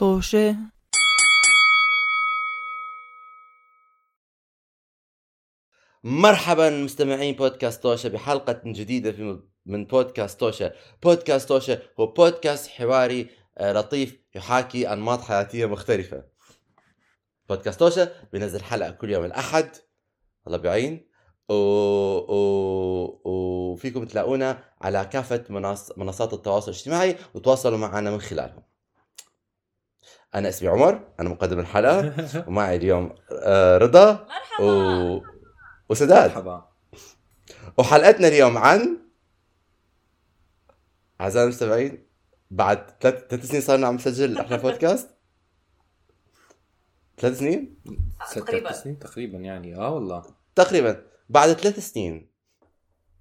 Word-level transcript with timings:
طوشة 0.00 0.56
مرحبا 6.04 6.70
مستمعين 6.70 7.34
بودكاست 7.34 7.82
توشة 7.82 8.08
بحلقة 8.08 8.60
جديدة 8.64 9.40
من 9.66 9.84
بودكاست 9.84 10.40
توشة. 10.40 10.72
بودكاست 11.02 11.48
توشة 11.48 11.82
هو 12.00 12.06
بودكاست 12.06 12.70
حواري 12.70 13.30
آه، 13.58 13.72
لطيف 13.72 14.18
يحاكي 14.34 14.92
أنماط 14.92 15.20
حياتية 15.20 15.66
مختلفة. 15.66 16.24
بودكاست 17.48 17.80
توشة 17.80 18.12
بينزل 18.32 18.62
حلقة 18.62 18.90
كل 18.90 19.10
يوم 19.10 19.24
الأحد. 19.24 19.76
الله 20.46 20.58
بعين. 20.58 21.10
و... 21.48 21.54
و... 21.54 23.20
وفيكم 23.24 24.04
تلاقونا 24.04 24.64
على 24.80 25.04
كافة 25.12 25.44
منص... 25.48 25.98
منصات 25.98 26.32
التواصل 26.32 26.70
الاجتماعي 26.70 27.16
وتواصلوا 27.34 27.78
معنا 27.78 28.10
من 28.10 28.20
خلالهم. 28.20 28.69
أنا 30.34 30.48
أسمي 30.48 30.68
عمر 30.68 31.08
أنا 31.20 31.28
مقدم 31.28 31.58
الحلقة 31.58 32.14
ومعي 32.48 32.76
اليوم 32.76 33.14
آه، 33.32 33.78
رضا 33.78 34.12
مرحبا. 34.12 34.64
و... 34.64 35.22
وسداد. 35.88 36.30
مرحبا. 36.30 36.68
وحلقتنا 37.78 38.28
اليوم 38.28 38.58
عن 38.58 38.98
أعزائي 41.20 41.44
المستمعين 41.44 42.06
بعد 42.50 42.90
ثلاث 43.00 43.24
ثلاث 43.30 43.46
سنين 43.46 43.62
صرنا 43.62 43.86
عم 43.86 43.94
نسجل 43.94 44.38
إحنا 44.38 44.56
بودكاست 44.62 45.10
ثلاث 47.18 47.38
سنين؟ 47.38 47.82
تقريبا. 48.34 48.72
سنين 48.72 48.98
تقريبا 48.98 49.38
يعني. 49.38 49.76
آه 49.76 49.94
والله. 49.94 50.22
تقريبا. 50.54 51.02
بعد 51.28 51.52
ثلاث 51.52 51.78
سنين 51.78 52.30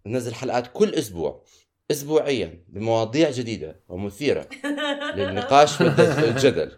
ننزل 0.05 0.33
حلقات 0.33 0.67
كل 0.73 0.93
أسبوع 0.93 1.43
اسبوعيا 1.91 2.63
بمواضيع 2.67 3.29
جديدة 3.31 3.79
ومثيرة 3.87 4.47
للنقاش 5.15 5.81
والجدل. 5.81 6.77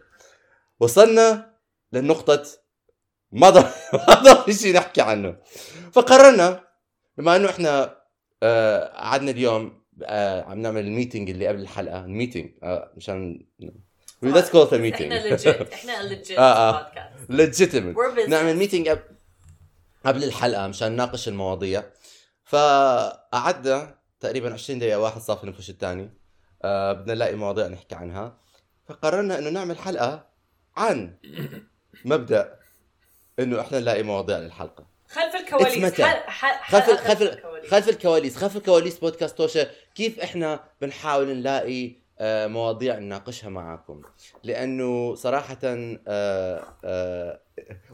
وصلنا 0.81 1.53
لنقطة 1.92 2.44
ما 3.31 3.50
ضل 3.50 3.66
ما 3.94 4.14
ضل 4.14 4.53
شيء 4.53 4.75
نحكي 4.75 5.02
عنه. 5.02 5.38
فقررنا 5.92 6.64
بما 7.17 7.36
إنه 7.36 7.50
إحنا 7.50 8.02
آه، 8.44 8.88
قعدنا 8.88 9.31
اليوم 9.31 9.81
آه، 10.03 10.42
عم 10.42 10.59
نعمل 10.61 10.86
ال 10.86 10.91
meeting 10.91 11.30
اللي 11.30 11.47
قبل 11.47 11.59
الحلقة. 11.61 12.05
ال 12.05 12.11
meeting 12.11 12.52
آه، 12.64 12.92
مشان 12.97 13.45
call 14.23 14.28
it 14.28 14.72
a 14.72 14.78
meeting. 14.78 15.02
إحنا 15.02 15.28
legit 15.27 15.73
إحنا 15.73 16.03
legit 16.03 16.39
آه، 16.39 16.70
آه. 16.70 16.92
business. 18.16 18.30
نعمل 18.30 18.55
meeting 18.55 18.89
قبل 18.89 19.02
قبل 20.05 20.23
الحلقة 20.23 20.67
مشان 20.67 20.92
نناقش 20.92 21.27
المواضيع. 21.27 21.83
فقعدنا 22.45 23.95
تقريبا 24.20 24.53
20 24.53 24.80
دقيقة 24.80 25.00
واحد 25.00 25.22
صافي 25.22 25.48
نفش 25.48 25.70
الثاني 25.70 26.09
آه 26.64 26.94
بدنا 26.94 27.14
نلاقي 27.14 27.36
مواضيع 27.36 27.67
نحكي 27.67 27.95
عنها. 27.95 28.38
فقررنا 28.88 29.39
إنه 29.39 29.50
نعمل 29.50 29.77
حلقة 29.77 30.30
عن 30.77 31.14
مبدأ 32.05 32.59
إنه 33.39 33.61
إحنا 33.61 33.80
نلاقي 33.80 34.03
مواضيع 34.03 34.38
للحلقة. 34.38 34.86
خلف 35.09 35.36
الكواليس. 35.36 36.02
خلف 36.02 36.89
خلف 36.89 36.89
الكواليس. 36.89 37.72
خلف 37.72 37.89
الكواليس. 37.89 38.38
خلف 38.38 38.58
الكواليس 38.58 38.99
بودكاست 38.99 39.38
توشة. 39.38 39.72
كيف 39.95 40.19
إحنا 40.19 40.64
بنحاول 40.81 41.27
نلاقي 41.27 42.00
مواضيع 42.23 43.00
نناقشها 43.00 43.50
معاكم. 43.50 44.02
لأنه 44.44 45.16
صراحة 45.16 45.58
آه، 45.64 46.64
آه، 46.86 47.39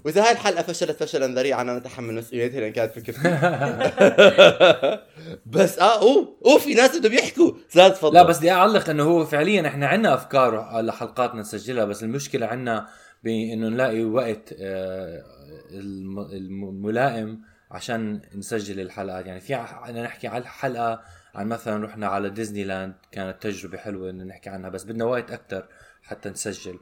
وإذا 0.06 0.23
هاي 0.25 0.31
الحلقة 0.31 0.64
فشلت 0.64 1.03
فشلا 1.03 1.28
ذريعا 1.28 1.61
أنا 1.61 1.78
أتحمل 1.78 2.14
مسؤوليتها 2.16 2.59
لأن 2.59 2.72
كانت 2.72 2.92
فكرتي 3.00 3.20
بس 5.45 5.80
آه 5.80 6.02
أوه 6.02 6.38
أوه 6.45 6.58
في 6.59 6.73
ناس 6.73 6.98
بدهم 6.98 7.14
يحكوا. 7.14 7.52
زاد 7.72 7.94
تفضل. 7.94 8.14
لا 8.14 8.23
بس 8.23 8.38
بدي 8.38 8.52
أعلق 8.52 8.89
إنه 8.89 9.03
هو 9.03 9.25
فعليا 9.25 9.67
إحنا 9.67 9.88
عندنا 9.88 10.14
أفكار 10.14 10.81
لحلقاتنا 10.81 11.42
نسجلها 11.42 11.86
بس 11.86 12.03
المشكلة 12.03 12.45
عندنا 12.48 12.88
بإنه 13.23 13.67
نلاقي 13.70 14.03
وقت 14.03 14.53
آه، 14.59 15.23
الم- 15.72 16.20
الم- 16.20 16.70
الملائم 16.70 17.42
عشان 17.71 18.21
نسجل 18.36 18.80
الحلقات. 18.80 19.26
يعني 19.26 19.39
في 19.39 19.55
نحكي 20.04 20.27
على 20.27 20.42
الحلقة 20.42 21.02
عن 21.37 21.48
مثلا 21.48 21.86
رحنا 21.86 22.08
على 22.08 22.30
ديزني 22.30 22.64
لاند 22.64 22.95
كانت 23.11 23.43
تجربة 23.43 23.77
حلوة 23.77 24.09
إنه 24.09 24.23
نحكي 24.23 24.49
عنها 24.49 24.70
بس 24.70 24.83
بدنا 24.83 25.05
وقت 25.05 25.31
أكثر 25.31 25.67
حتى 26.03 26.30
نسجل. 26.30 26.80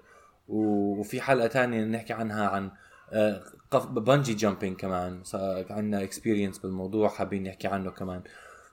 وفي 0.47 1.21
حلقة 1.21 1.47
تانية 1.47 1.85
نحكي 1.85 2.13
عنها 2.13 2.47
عن 2.47 2.71
آه، 3.13 3.44
bungee 3.89 4.33
jumping 4.33 4.78
كمان. 4.77 5.23
عندنا 5.69 6.03
experience 6.03 6.57
بالموضوع 6.57 7.09
حابين 7.09 7.44
نحكي 7.44 7.67
عنه 7.67 7.91
كمان. 7.91 8.23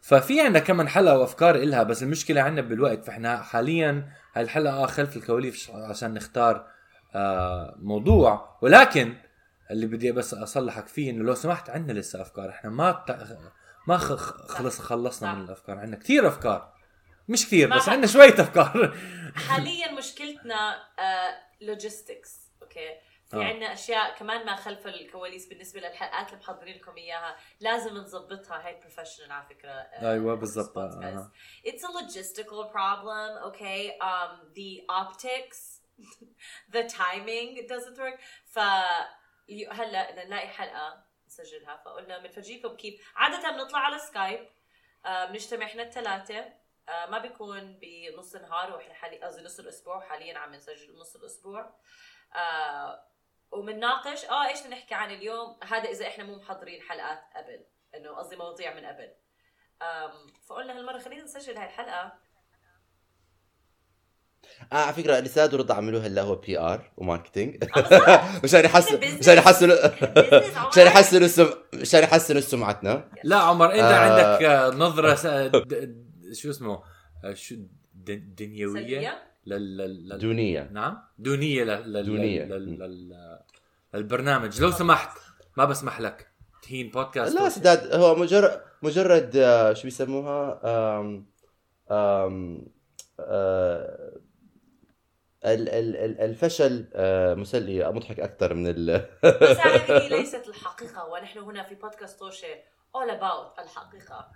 ففي 0.02 0.40
عندنا 0.40 0.58
كمان 0.58 0.88
حلقة 0.88 1.18
وأفكار 1.18 1.54
إلها 1.54 1.82
بس 1.82 2.02
المشكلة 2.02 2.40
عندنا 2.40 2.68
بالوقت 2.68 3.04
فإحنا 3.04 3.42
حاليا 3.42 4.08
هاي 4.34 4.44
الحلقة 4.44 4.86
خلف 4.86 5.16
الكواليس 5.16 5.70
عشان 5.70 6.14
نختار 6.14 6.66
آه 7.14 7.74
موضوع. 7.78 8.58
ولكن 8.62 9.14
اللي 9.70 9.86
بدي 9.86 10.12
بس 10.12 10.34
أصلحك 10.34 10.86
فيه 10.86 11.10
إنه 11.10 11.24
لو 11.24 11.34
سمحت 11.34 11.70
عندنا 11.70 11.98
لسه 11.98 12.22
أفكار. 12.22 12.50
إحنا 12.50 12.70
ما. 12.70 13.04
ما 13.86 13.98
خلص 13.98 14.80
خلصنا. 14.80 15.34
من 15.34 15.44
الأفكار 15.44 15.78
عندنا 15.78 15.96
كثير 15.96 16.28
أفكار 16.28 16.72
مش 17.28 17.46
كثير 17.46 17.76
بس 17.76 17.88
عندنا 17.88 18.06
شوية 18.06 18.40
أفكار 18.40 18.96
حاليا 19.48 19.92
مشكلتنا 19.92 20.76
logistics 21.60 22.50
okay 22.62 22.98
في 23.32 23.36
آه. 23.36 23.44
عندنا 23.44 23.72
أشياء 23.72 24.14
كمان 24.14 24.46
ما 24.46 24.56
خلف 24.56 24.86
الكواليس 24.86 25.46
بالنسبة 25.46 25.80
للحلقات 25.80 26.28
اللي 26.28 26.40
محضرين 26.40 26.76
لكم 26.76 26.96
إياها 26.96 27.36
لازم 27.60 27.94
نظبطها 27.94 28.66
هاي 28.66 28.80
professional 28.80 29.32
على 29.32 29.46
فكرة 29.46 29.70
آه، 29.70 30.12
أيوه 30.12 30.34
بالضبط. 30.34 30.78
آه. 30.78 31.32
A 31.66 31.70
logistical 31.70 32.72
problem, 32.72 33.50
okay? 33.50 33.90
Um, 34.00 34.30
the 34.54 34.82
optics, 34.90 35.80
the 36.74 36.82
timing 36.82 37.66
doesn't 37.68 37.98
work. 37.98 38.20
ف 38.44 38.58
هلا 39.70 40.10
بدنا 40.10 40.24
نلاقي 40.24 40.48
حلقة 40.48 41.04
نسجلها. 41.40 41.76
فقلنا 41.76 42.18
بنفرجيكم 42.18 42.76
كيف. 42.76 43.12
عادة 43.16 43.50
بنطلع 43.50 43.78
على 43.78 43.98
Skype 43.98 44.48
آه، 45.06 45.24
بنجتمع 45.24 45.66
إحنا 45.66 45.82
الثلاثه 45.82 46.52
آه، 46.88 47.06
ما 47.06 47.18
بيكون 47.18 47.78
بنص 47.82 48.34
النهار 48.34 48.72
وإحنا 48.74 48.94
حاليا 48.94 49.26
قصدي 49.26 49.42
نص 49.42 49.58
الأسبوع 49.60 50.00
حاليا 50.00 50.38
عم 50.38 50.54
نسجل 50.54 50.98
نص 50.98 51.16
الأسبوع. 51.16 51.74
آه 52.34 53.08
وبنناقش 53.50 54.24
آه 54.24 54.48
إيش 54.48 54.66
نحكي 54.66 54.94
عن 54.94 55.10
اليوم؟ 55.10 55.58
هذا 55.64 55.90
إذا 55.90 56.06
إحنا 56.06 56.24
مو 56.24 56.36
محضرين 56.36 56.82
حلقات 56.82 57.24
قبل 57.36 57.66
إنه 57.94 58.10
قصدي 58.16 58.36
مواضيع 58.36 58.74
من 58.74 58.86
قبل. 58.86 59.14
فقلنا 60.48 60.78
هالمرة 60.78 60.98
خلينا 60.98 61.22
نسجل 61.22 61.56
هاي 61.56 61.66
الحلقة. 61.66 62.18
آه 64.72 64.76
على 64.76 64.92
فكرة 64.92 65.20
رسالة 65.20 65.54
ورضا 65.54 65.74
عملوها 65.74 66.06
هلا 66.06 66.22
هو 66.22 66.34
PR 66.34 66.58
و 66.58 66.90
marketing 66.96 67.64
آه،. 67.76 68.40
مشان 68.44 68.64
يحسن 68.64 69.00
business. 69.00 69.18
مشان 69.18 69.36
يحسنوا 69.38 69.76
عمر. 70.58 70.68
مشان 70.72 70.86
يحسنوا 70.86 71.24
السم 71.24 71.46
مشان 71.74 72.02
يحسنوا 72.02 72.40
سمعتنا 72.40 73.08
لا 73.24 73.36
عمر 73.36 73.72
أنت 73.72 73.80
آه. 73.80 73.94
عندك 73.96 74.42
آه، 74.44 74.70
نظرة 74.70 75.14
س... 75.14 75.26
د... 75.26 75.56
د- 75.56 76.34
شو 76.34 76.50
اسمه 76.50 76.82
آه، 77.24 77.34
شو 77.34 77.54
د... 77.94 78.34
دنيوية؟ 78.36 79.22
لل... 79.46 79.76
لل... 79.76 80.18
دونية 80.18 80.68
نعم 80.72 80.98
دونية 81.18 81.64
لل... 81.64 81.92
لل... 81.92 82.06
دونية. 82.06 82.44
لل... 82.44 83.38
لو 84.60 84.70
سمحت 84.70 85.18
ما 85.56 85.64
بسمح 85.64 86.00
لك 86.00 86.28
تهين 86.62 86.88
بودكاست 86.90 87.34
لا 87.34 87.48
سداد 87.48 87.94
هو 87.94 88.14
مجرد 88.14 88.60
مجرد 88.82 89.36
آه، 89.36 89.72
شو 89.72 89.82
بيسموها 89.82 90.60
آه، 90.64 91.00
ال- 91.00 91.22
ال- 91.90 92.62
ال- 93.20 94.21
الفشل 95.44 96.84
آه، 96.94 97.34
مسلي 97.34 97.92
مضحك 97.92 98.20
أكثر 98.20 98.54
من 98.54 98.66
ال 98.66 99.06
بس 99.22 99.58
هذه 99.66 100.08
ليست 100.08 100.48
الحقيقة 100.48 101.06
ونحن 101.06 101.38
هنا 101.38 101.62
في 101.62 101.74
بودكاست 101.74 102.18
توشي 102.18 102.54
all 102.96 103.10
about 103.10 103.58
الحقيقة. 103.58 104.28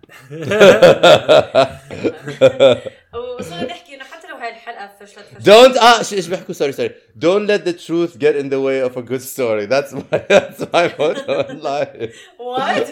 وصرنا 3.39 3.65
نحكي 3.65 3.95
إنه 3.95 4.05
حتى 4.05 4.29
لو 4.29 4.37
هاي 4.37 4.51
الحلقة 4.51 4.91
فشلت 5.01 5.25
فشلت. 5.25 5.49
Don't 5.49 5.83
آه 5.83 5.99
إيش 5.99 6.29
بيحكوا؟ 6.29 6.55
sorry 6.55 6.73
sorry 6.73 6.95
Don't 7.19 7.47
let 7.49 7.65
the 7.65 7.73
truth 7.73 8.19
get 8.19 8.37
in 8.37 8.49
the 8.49 8.61
way 8.61 8.81
of 8.81 8.97
a 8.97 9.03
good 9.03 9.23
story. 9.23 9.67
That's 9.67 9.93
my 9.93 10.19
that's 10.33 10.61
my 10.73 10.89
motto 10.99 11.41
in 11.49 11.61
life. 11.63 12.15
what 12.39 12.89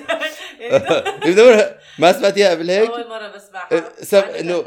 ما 1.99 2.13
سمعت 2.13 2.37
اياها 2.37 2.51
قبل 2.51 2.71
هيك؟ 2.71 2.91
اول 2.91 3.09
مرة 3.09 3.29
بسمعها. 3.29 4.03
سم... 4.03 4.19
إنه 4.19 4.65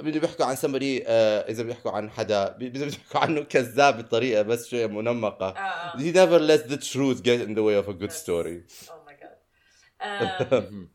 وين 0.00 0.06
وين 0.06 0.14
بدهم 0.18 0.24
يحكوا 0.30 0.44
عن 0.46 0.56
somebody 0.56 1.02
آه، 1.06 1.40
إذا 1.48 1.62
بيحكوا 1.62 1.90
عن 1.90 2.10
حدا 2.10 2.48
بي- 2.48 2.68
بدهم 2.68 2.88
يحكوا 2.88 3.20
عنه 3.24 3.42
كذاب 3.44 3.98
بطريقة 3.98 4.42
بس 4.42 4.68
شوية 4.68 4.86
منمقة. 4.86 5.48
آه، 5.48 5.58
آه. 5.58 5.96
He 5.96 6.12
never 6.14 6.40
lets 6.40 6.70
the 6.72 6.78
truth 6.92 7.22
get 7.22 7.40
in 7.48 7.54
the 7.54 7.62
way 7.62 7.76
of 7.84 7.88
a 7.88 7.92
good 8.02 8.12
story. 8.12 8.64
Oh 8.88 9.08
my 9.08 9.14
god. 9.22 9.36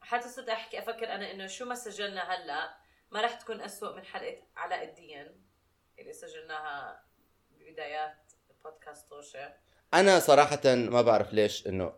حتى 0.00 0.28
صرت 0.28 0.48
أحكي 0.48 0.78
أفكر 0.78 1.04
أنا 1.14 1.30
إنه 1.32 1.46
شو 1.46 1.64
ما 1.64 1.74
سجلنا 1.74 2.20
هلأ 2.22 2.74
ما 3.12 3.20
راح 3.20 3.32
تكون 3.34 3.60
أسوأ 3.60 3.96
من 3.96 4.04
حلقة 4.04 4.36
علاء 4.56 4.84
الدين 4.84 5.26
اللي 5.98 6.12
سجلناها 6.12 7.02
ببدايات 7.60 8.32
بودكاست 8.64 9.08
توشه 9.10 9.52
أنا 9.94 10.18
صراحة 10.20 10.60
ما 10.74 11.02
بعرف 11.02 11.32
ليش 11.32 11.66
إنه 11.66 11.92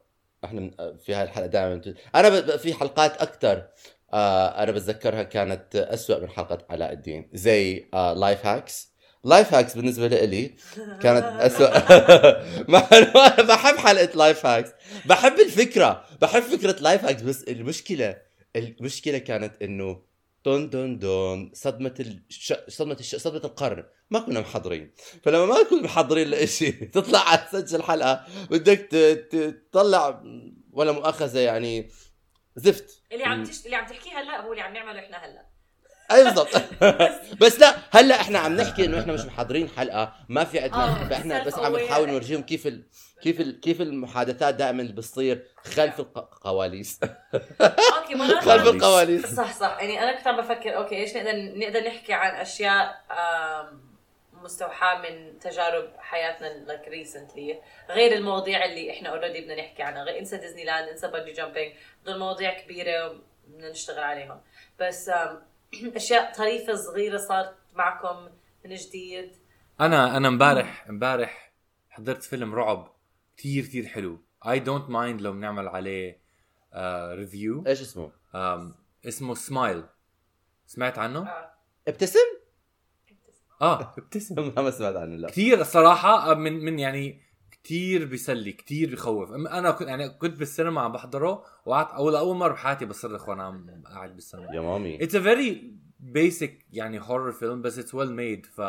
إحنا 0.44 0.70
في 0.96 1.14
هاي 1.14 1.23
الحلقة 1.23 1.46
دائما 1.46 1.94
أنا 2.14 2.29
ب... 2.29 2.56
في 2.56 2.75
حلقات 2.75 3.17
أكثر 3.23 3.69
آه 4.12 4.62
أنا 4.62 4.72
بتذكرها 4.72 5.22
كانت 5.22 5.76
أسوأ 5.76 6.19
من 6.20 6.28
حلقة 6.28 6.58
علاء 6.70 6.93
الدين. 6.93 7.31
زي 7.32 7.88
life 7.94 8.46
hacks 8.46 8.88
life 9.25 9.54
hacks 9.54 9.75
بالنسبة 9.76 10.06
لي 10.08 10.55
كانت 11.02 11.25
مع 12.69 12.88
إنه 12.93 13.26
أنا 13.26 13.43
بحب 13.43 13.76
حلقة 13.76 14.16
life 14.16 14.46
hacks 14.46 14.70
بحب 15.06 15.40
الفكرة. 15.40 16.05
بحب 16.20 16.43
فكرة 16.43 16.76
life 16.80 17.04
hacks 17.04 17.22
بس 17.22 17.43
المشكلة 17.43 18.16
المشكلة 18.56 19.19
كانت 19.19 19.62
إنه 19.62 20.02
دون 20.44 20.70
دون 20.70 20.99
دون 20.99 21.50
صدمة 21.54 21.94
الش... 22.00 22.52
صدمة 22.69 22.96
الش... 23.00 23.16
صدمة 23.16 23.40
القرن. 23.44 23.84
ما 24.11 24.20
كنا 24.20 24.40
محضرين. 24.40 24.90
فلما 25.22 25.46
ما 25.46 25.62
نكون 25.62 25.82
محضرين 25.82 26.28
لإشي 26.28 26.70
تطلع 26.94 27.19
على 27.19 27.46
تسجل 27.52 27.82
حلقة 27.82 28.25
بدك 28.50 28.78
تطلع 29.72 30.22
ولا 30.72 30.93
مؤاخذة 30.93 31.38
يعني 31.38 31.88
زفت. 32.58 33.02
اللي 33.12 33.25
عم 33.25 33.44
تش... 33.44 33.64
اللي 33.66 33.76
عم 33.76 33.87
تحكيه 33.87 34.19
هلا 34.20 34.40
هو 34.40 34.52
اللي 34.52 34.62
عم 34.62 34.72
نعمله 34.72 34.99
إحنا 35.00 35.16
هلا. 35.16 35.43
أي 36.12 36.25
بالضبط. 36.25 36.49
بس. 37.43 37.58
لا 37.60 37.75
هلا 37.90 38.20
إحنا 38.20 38.38
عم 38.38 38.56
نحكي 38.56 38.84
إنه 38.84 39.00
إحنا 39.00 39.12
مش 39.12 39.20
محضرين 39.20 39.69
حلقة 39.69 40.12
ما 40.28 40.44
في 40.44 40.58
آه، 40.58 40.62
عندنا 40.62 41.08
فاحنا 41.08 41.44
بس 41.44 41.55
عم. 41.55 41.76
نحاول 41.76 42.08
نورجيهم 42.08 42.43
كيف 42.43 42.66
ال... 42.66 42.82
كيف 43.22 43.40
ال... 43.40 43.60
كيف 43.60 43.81
المحادثات 43.81 44.55
دائما 44.55 44.82
بتصير 44.82 45.46
خلف 45.64 46.00
الكواليس 46.00 47.00
okay 47.98 48.14
ما 48.14 48.40
خلف 48.40 48.66
الكواليس. 48.66 49.26
صح 49.26 49.52
صح. 49.52 49.76
يعني 49.81 50.02
أنا 50.02 50.16
كنت 50.19 50.26
عم 50.26 50.37
بفكر 50.37 50.76
okay 50.76 50.96
إيش 50.96 51.16
نقدر 51.16 51.58
نقدر 51.58 51.81
نحكي 51.87 52.12
عن 52.12 52.31
أشياء 52.40 53.04
آم، 53.11 53.88
مستوحاة 54.43 55.02
من 55.02 55.38
تجارب 55.38 55.93
حياتنا 55.99 56.46
like 56.46 56.88
recently 56.88 57.62
غير 57.90 58.12
المواضيع 58.12 58.64
اللي 58.64 58.90
إحنا 58.90 59.08
already 59.08 59.40
بدنا 59.40 59.55
نحكي 59.55 59.82
عنها 59.82 60.05
غير 60.05 60.19
إنسى 60.19 60.37
ديزني 60.37 60.64
لاند 60.64 60.88
إنسى 60.88 61.08
bungee 61.08 61.32
jumping 61.32 61.72
دول 62.05 62.19
مواضيع 62.19 62.61
كبيرة 62.61 63.20
بدنا 63.46 63.70
نشتغل 63.70 64.05
عليهم 64.05 64.40
بس 64.81 65.11
أشياء 65.96 66.32
طريفة 66.35 66.75
صغيرة 66.75 67.17
صارت 67.17 67.55
معكم 67.75 68.29
من 68.64 68.75
جديد 68.75 69.37
أنا 69.81 70.17
أنا 70.17 70.29
امبارح 70.29 70.87
امبارح 70.88 71.52
حضرت 71.90 72.23
فيلم 72.23 72.55
رعب 72.55 72.94
كثير 73.37 73.64
كثير 73.64 73.87
حلو 73.87 74.19
I 74.48 74.58
don't 74.58 74.90
mind 74.90 75.20
لو 75.20 75.32
بنعمل 75.32 75.69
عليه 75.69 76.20
آه 76.73 77.14
review 77.14 77.64
إيش 77.67 77.81
اسمه؟ 77.81 78.12
اسمه 79.08 79.35
سمايل 79.35 79.85
سمعت 80.67 80.99
عنه؟ 80.99 81.29
آه. 81.29 81.52
ابتسم؟ 81.88 82.38
آه. 83.62 83.94
ابتسم. 83.99 84.52
ما 84.56 84.70
سمعت 84.70 84.96
عنه 84.96 85.16
لا. 85.16 85.28
كثير 85.28 85.60
الصراحه 85.60 86.34
من 86.34 86.64
من 86.64 86.78
يعني 86.78 87.22
كثير 87.64 88.05
بيسلي 88.05 88.52
كثير 88.52 88.93
بخوف 88.93 89.32
أنا 89.32 89.70
كنت 89.70 89.88
يعني 89.88 90.08
كنت 90.08 90.38
بالسينما 90.38 90.81
عم 90.81 90.93
بحضره 90.93 91.44
وقعدت 91.66 91.90
أول 91.90 92.16
أول 92.16 92.37
مرة 92.37 92.52
بحياتي 92.52 92.84
بصرخ 92.84 93.28
وأنا 93.28 93.43
عم 93.43 93.82
قاعد 93.87 94.14
بالسينما. 94.14 94.55
يا 94.55 94.60
مامي. 94.60 95.05
it's 95.04 95.14
a 95.14 95.20
very 95.20 95.76
basic 96.00 96.66
يعني 96.72 97.00
horror 97.00 97.32
فيلم 97.32 97.62
بس 97.62 97.78
it's 97.78 97.94
well 97.94 98.12
made 98.12 98.46
ف 98.46 98.60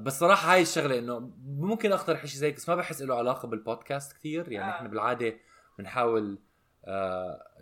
بس 0.00 0.18
صراحة 0.18 0.52
هاي 0.52 0.62
الشغلة 0.62 0.98
إنه 0.98 1.32
ممكن 1.44 1.92
أقترح 1.92 2.26
شيء 2.26 2.38
زي 2.38 2.46
هيك 2.46 2.56
بس 2.56 2.68
ما 2.68 2.74
بحس 2.74 3.02
له 3.02 3.14
علاقة 3.14 3.48
بالبودكاست 3.48 4.12
كثير 4.12 4.52
يعني 4.52 4.72
آه. 4.72 4.76
إحنا 4.76 4.88
بالعادة 4.88 5.34
بنحاول 5.78 6.32
آه 6.32 6.45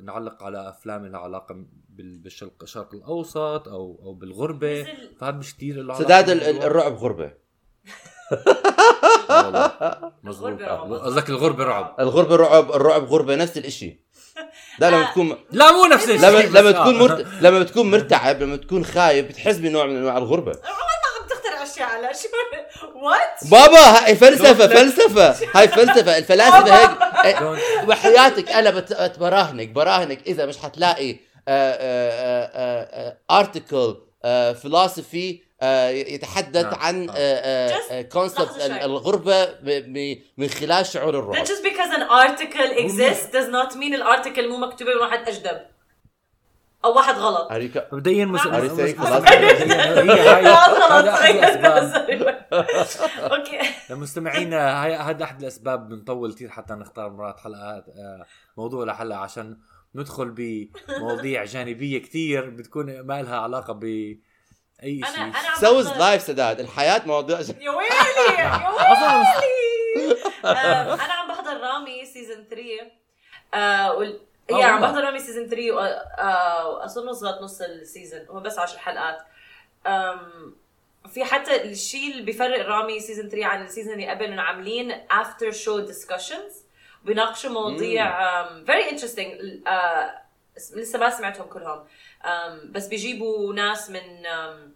نعلق 0.03 0.43
على 0.43 0.69
أفلام 0.69 1.07
لها 1.07 1.21
علاقة 1.21 1.55
بال- 1.89 2.19
بالشرق 2.19 2.63
الشرق 2.63 2.95
الأوسط 2.95 3.69
أو 3.69 4.01
أو 4.03 4.15
بالغربة 4.15 4.87
فهذا 5.21 5.37
مش 5.37 5.57
كثير 5.57 5.83
له 5.83 5.95
سداد. 5.95 6.31
الرعب 6.31 6.95
غربة 6.97 7.33
آه 9.31 9.75
رعب. 10.61 10.93
قصدك 10.93 11.29
الغربة 11.31 11.65
رعب 11.65 11.97
الغربة 12.01 12.37
رعب 12.37 12.71
الرعب 12.73 13.05
غربة 13.05 13.35
نفس 13.37 13.59
الإشي 13.59 14.01
لا 14.79 14.91
لما 14.91 15.09
آه. 15.09 15.11
تكون 15.11 15.37
لا 15.53 15.73
مو 15.73 15.87
نفس 15.87 16.05
الشيء 16.11 16.51
لما 16.51 16.69
آه. 16.69 16.73
تكون 16.73 16.99
مرت... 16.99 17.27
لما 17.41 17.61
بتكون 17.61 17.91
مرتعب 17.91 18.43
لما 18.43 18.57
تكون 18.57 18.85
خايف 18.85 19.29
بتحس 19.29 19.57
بنوع 19.57 19.87
من 19.87 19.97
أنواع 19.97 20.19
الغربة 20.19 20.53
اشياء 21.75 21.89
على 21.89 22.11
شو؟ 22.15 22.29
وات 22.95 23.51
بابا 23.51 23.79
هاي 24.05 24.15
فلسفة 24.17 24.67
فلسفة. 24.67 25.37
هاي 25.55 25.69
فلسفة 25.69 26.19
الفلاسفة 26.19 26.75
هيك. 26.81 26.91
إيه، 27.25 27.59
وحياتك 27.89 28.51
أنا 28.53 28.71
بت- 28.71 29.19
براهنك 29.19 29.69
براهنك. 29.69 30.27
إذا 30.27 30.47
مش 30.47 30.59
حتلاقي 30.59 31.17
ارتكل 33.31 33.97
فلسفي 34.63 35.41
يتحدث. 35.91 36.67
عن 36.75 37.07
Just 37.11 37.95
كونسبت. 38.13 38.61
الغربة 38.61 39.45
ب- 39.45 39.55
ب- 39.65 40.19
من 40.39 40.49
خلال 40.49 40.87
شعور 40.87 41.13
That 41.13 41.17
الرعب 41.17 41.47
just 41.47 41.51
because 41.63 41.95
an 41.97 42.03
article 42.03 42.79
exists 42.79 43.33
does 43.33 43.49
not 43.53 43.75
mean 43.77 43.95
الارتكل 43.95 44.49
مو 44.49 44.57
مكتوبه 44.57 44.95
من 44.95 45.01
واحد 45.01 45.29
أجدب. 45.29 45.61
أو 46.85 46.97
واحد 46.97 47.15
غلط. 47.15 47.53
أريكا. 47.53 47.89
مبدئيا 47.93 48.25
أوكي. 53.19 53.59
لمستمعينا 53.91 54.85
هاي 54.85 54.95
هذا 54.95 55.25
أحد 55.25 55.41
الأسباب 55.41 55.89
بنطول 55.89 56.33
كثير 56.33 56.51
حتى 56.51 56.75
نختار 56.75 57.11
مرات 57.11 57.41
حلقات 57.41 57.85
آه، 57.89 58.27
موضوع 58.57 58.85
لحلقة 58.85 59.19
عشان 59.19 59.59
ندخل 59.95 60.31
بمواضيع 60.31 61.45
جانبية 61.55 62.03
كثير 62.03 62.51
بتكون 62.51 63.01
ما 63.01 63.23
لها 63.23 63.37
علاقة 63.39 63.73
باي 63.73 64.21
أنا 64.85 65.07
شيء. 65.33 65.33
سوز 65.61 65.89
لايف 65.89 66.23
سداد 66.23 66.61
الحياة 66.61 67.03
مواضيع 67.07 67.41
يا 67.41 67.45
ويلي 67.71 68.39
يا 68.39 68.69
ويلي. 68.71 70.17
آه، 70.45 70.95
أنا 70.95 71.13
عم 71.13 71.29
بحضر 71.29 71.61
رامي 71.61 72.05
سيزون 72.05 72.45
3 72.51 72.63
آه 73.55 73.93
وال... 73.93 74.13
آه، 74.13 74.34
يا 74.51 74.65
عم. 74.67 74.81
بحضر 74.83 75.05
رامي 75.05 75.19
season 75.19 75.49
3 75.49 75.73
و- 75.73 75.79
آه، 75.81 76.69
واظن 76.69 77.09
وصلت 77.09 77.43
نص 77.43 77.61
ال 77.61 77.70
season 77.70 78.27
هو 78.29 78.41
بس 78.41 78.59
10 78.59 78.79
حلقات. 78.79 79.19
في 81.09 81.25
حتى 81.25 81.63
الشيء 81.63 82.11
اللي 82.13 82.23
بيفرق 82.23 82.67
رامي 82.67 83.01
season 83.01 83.29
3 83.29 83.47
عن 83.47 83.65
ال 83.65 83.69
season 83.69 83.93
اللي 83.95 84.09
قبل 84.11 84.25
إنه 84.25 84.43
عاملين 84.43 84.91
after 85.11 85.51
show 85.53 85.79
discussions 85.79 86.63
بيناقشوا 87.05 87.51
مواضيع 87.51 88.05
very 88.65 88.91
interesting 88.91 89.41
لسه 90.77 90.99
ما 90.99 91.11
سمعتهم 91.11 91.47
كلهم. 91.47 91.85
um, 92.25 92.27
بس 92.71 92.87
بيجيبوا 92.87 93.55
ناس 93.55 93.91
من 93.91 94.23
um, 94.27 94.69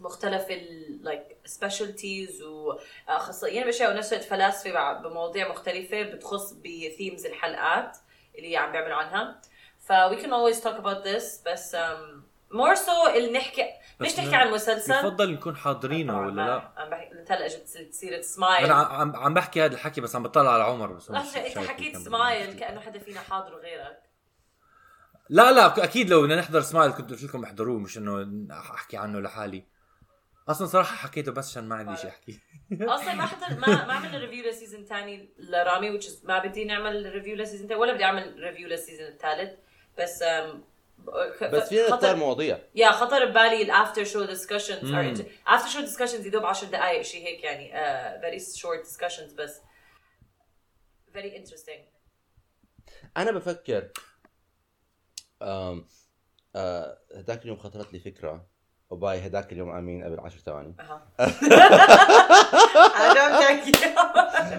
مختلف 0.00 0.46
ال 0.50 0.98
like 1.04 1.50
specialties 1.50 2.42
واخصائيين 2.42 3.64
باشياء 3.64 3.90
ونفس 3.94 4.12
الوقت 4.12 4.26
فلاسفة 4.28 4.92
بمواضيع 4.92 5.48
مختلفة 5.48 6.02
بتخص 6.02 6.52
ب 6.52 6.63
themes 6.63 7.26
الحلقات. 7.26 7.96
اللي 8.44 8.56
عم 8.56 8.72
بيعملوا 8.72 8.96
عنها. 8.96 9.40
ف 9.78 9.92
we 9.92 10.16
can 10.22 10.30
always 10.30 10.60
talk 10.60 10.76
about 10.82 11.04
this 11.04 11.46
بس 11.46 11.76
um, 11.76 12.20
more 12.52 12.76
so 12.76 13.16
اللي 13.16 13.32
نحكي 13.32 13.64
مش 14.00 14.18
نحكي 14.18 14.36
عن 14.36 14.50
مسلسل 14.50 14.92
يفضل 14.92 15.32
نكون 15.32 15.56
حاضرينه 15.56 16.20
ولا 16.20 16.42
لا؟ 16.42 16.72
عم 16.76 16.90
بحكي 16.90 17.10
هلا 17.28 17.48
جبت 17.48 17.68
سيره 17.90 18.20
سمايل 18.20 18.64
أنا 18.64 18.74
عم 18.74 19.16
عم 19.16 19.34
بحكي 19.34 19.64
هذا 19.64 19.74
الحكي 19.74 20.00
بس 20.00 20.16
عم 20.16 20.22
بطلع 20.22 20.52
على 20.52 20.62
عمر 20.62 20.92
بس 20.92 21.10
لحظه 21.10 21.46
إنت 21.46 21.58
حكيت 21.58 21.96
سمايل. 21.96 22.52
كأنه 22.52 22.80
حدا 22.80 22.98
فينا 22.98 23.20
حاضر 23.20 23.54
غيرك. 23.56 24.02
لا 25.28 25.52
لا 25.52 25.84
أكيد 25.84 26.10
لو 26.10 26.22
بدنا 26.22 26.36
نحضر 26.36 26.60
سمايل 26.60 26.92
كنت 26.92 27.10
قلت 27.10 27.22
لكم 27.22 27.44
احضروه 27.44 27.78
مش 27.78 27.98
إنه 27.98 28.46
أحكي 28.74 28.96
عنه 28.96 29.20
لحالي. 29.20 29.64
أصلا 30.48 30.66
صراحة 30.66 30.96
حكيته 30.96 31.32
بس 31.32 31.50
عشان 31.50 31.64
ما 31.68 31.74
عندي 31.76 31.96
شيء 31.96 32.10
أحكي. 32.10 32.40
أصلا 32.72 33.14
ما 33.14 33.26
حضر 33.26 33.58
ما 33.58 33.86
ما 33.86 33.92
عملنا 33.94 34.18
review 34.18 34.44
ل 34.50 34.55
season 34.55 34.84
ثاني 34.84 35.28
لرامي 35.38 36.00
which 36.00 36.04
is 36.04 36.24
ما 36.24 36.38
بدي 36.38 36.64
نعمل 36.64 37.12
review 37.12 37.36
ل 37.36 37.41
season 37.41 37.68
ثاني 37.68 37.80
ولا 37.80 37.92
بدي 37.92 38.04
أعمل 38.04 38.40
review 38.42 38.68
لل 38.68 38.78
season 38.78 39.06
الثالث. 39.06 39.58
بس 39.98 40.22
um, 40.22 40.56
بس 41.44 41.68
فينا 41.68 41.84
خطر- 41.86 41.94
نختار 41.94 42.16
مواضيع. 42.16 42.58
يا 42.74 42.90
خطر 42.90 43.24
ببالي 43.24 43.62
ال 43.62 43.69
after 43.69 44.04
show 44.04 44.24
discussions. 44.24 45.20
after 45.46 45.68
show 45.70 45.80
discussions 45.80 46.26
يدوب 46.26 46.44
10 46.44 46.68
دقائق 46.68 47.02
شيء 47.02 47.26
هيك 47.26 47.44
يعني. 47.44 47.70
very 48.20 48.38
short 48.56 48.78
discussions 48.80 49.32
بس 49.32 49.60
very 51.12 51.36
interesting 51.36 51.80
أنا 53.16 53.30
بفكر 53.30 53.90
آم، 55.42 55.88
آه، 56.56 56.98
هداك 57.14 57.42
اليوم 57.42 57.58
خطرت 57.58 57.92
لي 57.92 58.00
فكرة. 58.00 58.49
و 58.90 59.02
by 59.02 59.26
هداك 59.26 59.52
اليوم 59.52 59.70
أمين 59.70 60.04
قبل 60.04 60.20
10 60.20 60.38
ثواني. 60.40 60.74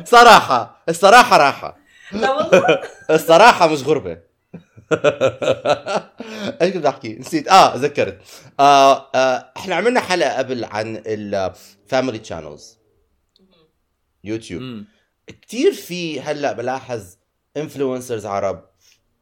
صراحة 0.06 0.84
الصراحة 0.90 1.38
راحة. 1.38 1.78
لا 2.12 2.32
والله. 2.32 2.82
الصراحة 3.16 3.68
مش 3.68 3.84
غربة. 3.84 4.18
إيش 6.62 6.74
كنت 6.74 6.84
بحكي 6.84 7.14
نسيت. 7.16 7.48
آه 7.48 7.76
ذكرت 7.76 8.22
آه 8.60 9.10
آه 9.16 9.52
إحنا 9.58 9.76
عملنا 9.76 10.00
حلقة 10.00 10.38
قبل 10.38 10.66
عن 10.66 11.04
ال 11.06 11.22
family 11.22 12.20
channels 12.20 12.78
يوتيوب. 14.24 14.62
مم. 14.62 14.86
كتير 15.28 15.74
في 15.74 16.22
هلأ 16.22 16.52
بلاحظ 16.54 17.06
influencers 17.58 18.26
عرب 18.26 18.66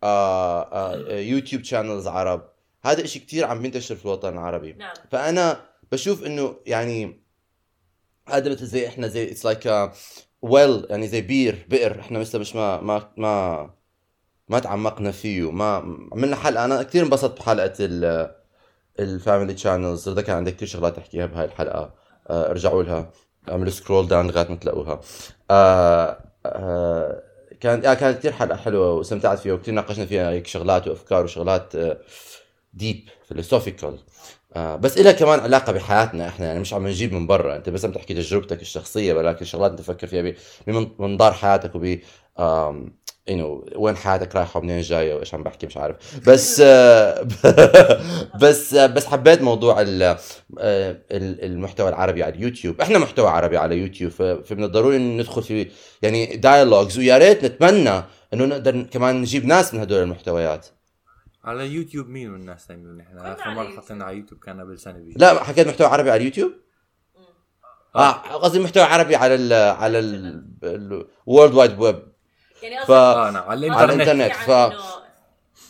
آه 0.03 0.61
آه 0.61 1.19
يوتيوب 1.19 1.63
channels 1.63 2.07
عرب. 2.07 2.49
هذا 2.83 3.03
إشي 3.03 3.19
كتير 3.19 3.45
عم 3.45 3.61
بينتشر 3.61 3.95
في 3.95 4.05
الوطن 4.05 4.33
العربي. 4.33 4.73
نعم. 4.73 4.93
فأنا 5.11 5.61
بشوف 5.91 6.25
إنه 6.25 6.55
يعني 6.65 7.23
هذا 8.29 8.51
مثل 8.51 8.65
زي 8.65 8.87
إحنا 8.87 9.07
زي 9.07 9.31
it's 9.31 9.45
like 9.45 9.91
well 10.41 10.85
يعني 10.89 11.07
زي 11.07 11.21
بير 11.21 11.65
بئر. 11.69 11.99
إحنا 11.99 12.17
لسه 12.17 12.39
مش 12.39 12.55
ما 12.55 12.81
ما 12.81 13.11
ما 13.17 13.69
ما 14.47 14.59
تعمقنا 14.59 15.11
فيه. 15.11 15.51
ما 15.51 15.97
عملنا 16.11 16.35
حلقة. 16.35 16.65
أنا 16.65 16.83
كثير 16.83 17.03
انبسطت 17.03 17.39
بحلقة 17.39 17.73
ال 17.79 18.29
ال 18.99 19.07
family 19.07 19.53
channels 19.53 20.09
رضا 20.09 20.21
كان 20.21 20.35
عندك 20.35 20.55
كثير 20.55 20.67
شغلات 20.67 20.97
تحكيها 20.97 21.25
بهاي 21.25 21.45
الحلقة. 21.45 21.93
آه 22.29 22.49
ارجعوا 22.51 22.83
لها. 22.83 23.11
اعملوا 23.49 23.71
scroll 23.71 24.07
down 24.07 24.27
لغاية 24.27 24.49
ما 24.49 24.55
تلاقوها. 24.55 25.01
آه 25.51 26.17
آه 26.45 27.23
كانت 27.59 27.85
آه 27.85 27.93
كانت 27.93 28.17
كثير 28.17 28.31
حلقة 28.31 28.57
حلوة 28.57 28.93
واستمتعت 28.93 29.39
فيها 29.39 29.53
وكثير 29.53 29.73
ناقشنا 29.73 30.05
فيها 30.05 30.29
هيك 30.29 30.47
شغلات 30.47 30.87
وأفكار 30.87 31.23
وشغلات 31.23 31.75
آه 31.75 31.97
deep 32.73 33.09
philosophical 33.27 33.99
آه 34.55 34.75
بس 34.75 34.97
إلها 34.97 35.11
كمان 35.11 35.39
علاقة 35.39 35.71
بحياتنا 35.71 36.27
إحنا 36.27 36.45
يعني 36.47 36.59
مش 36.59 36.73
عم 36.73 36.87
نجيب 36.87 37.13
من 37.13 37.27
برا. 37.27 37.55
أنت 37.55 37.69
بس 37.69 37.85
عم 37.85 37.91
تحكي 37.91 38.13
تجربتك 38.13 38.61
الشخصية 38.61 39.13
ولكن 39.13 39.45
شغلات 39.45 39.71
أنت 39.71 39.79
تفكر 39.79 40.07
فيها 40.07 40.33
بمنظار 40.67 41.33
حياتك 41.33 41.75
وب 41.75 41.99
انه 43.29 43.63
وين 43.75 43.95
حياتك 43.95 44.35
رايحة 44.35 44.57
ومنين 44.59 44.81
جاية 44.81 45.13
وإيش 45.13 45.33
عم 45.33 45.43
بحكي 45.43 45.67
مش 45.67 45.77
عارف. 45.77 46.19
بس 46.29 46.61
آه، 46.65 47.27
بس 48.41 48.73
آه، 48.73 48.85
بس 48.85 49.05
حبيت 49.05 49.41
موضوع 49.41 49.81
آه، 49.81 50.17
المحتوى 51.11 51.89
العربي 51.89 52.23
على 52.23 52.35
اليوتيوب. 52.35 52.81
إحنا 52.81 52.99
محتوى 52.99 53.27
عربي 53.29 53.57
على 53.57 53.77
يوتيوب 53.77 54.11
فمن 54.45 54.63
الضروري 54.63 54.97
ندخل 54.97 55.43
في 55.43 55.67
يعني 56.01 56.35
dialogues 56.35 56.97
ويا 56.97 57.17
ريت 57.17 57.45
نتمنى 57.45 58.03
إنه 58.33 58.45
نقدر 58.45 58.81
كمان 58.81 59.21
نجيب 59.21 59.45
ناس 59.45 59.73
من 59.73 59.79
هدول 59.79 60.03
المحتويات. 60.03 60.67
على 61.49 61.67
يوتيوب 61.67 62.07
مين 62.07 62.29
من 62.29 62.39
الناس 62.39 62.71
نعمل 62.71 62.97
نحن 62.97 63.17
أخر 63.17 63.49
مرة 63.49 63.69
حطينا 63.69 64.05
على 64.05 64.17
يوتيوب 64.17 64.39
كان 64.39 64.61
قبل 64.61 64.79
سنة 64.79 64.99
بي. 64.99 65.13
لا 65.17 65.43
حكيت 65.43 65.67
محتوى 65.67 65.87
عربي 65.87 66.11
على 66.11 66.21
اليوتيوب؟ 66.21 66.51
آه. 67.95 68.11
قصدي 68.11 68.59
محتوى 68.59 68.83
عربي 68.83 69.15
على 69.15 69.35
ال 69.35 69.53
على 69.53 69.99
ال 69.99 70.25
world 70.25 71.53
wide 71.53 71.79
web 71.79 71.99
يعني 72.63 72.85
ف... 72.85 72.91
آه 72.91 73.31
نعم 73.31 73.43
على 73.43 73.67
الإنترنت. 73.67 74.31
على 74.31 74.71
ف 74.71 74.73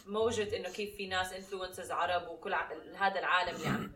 موجة 0.08 0.58
إنه 0.58 0.70
كيف 0.70 0.96
في 0.96 1.08
ناس 1.08 1.34
influencers 1.34 1.92
عرب 1.92 2.28
وكل 2.28 2.54
ع... 2.54 2.70
هذا 3.00 3.20
العالم 3.20 3.56
اللي 3.56 3.68
عم 3.68 3.92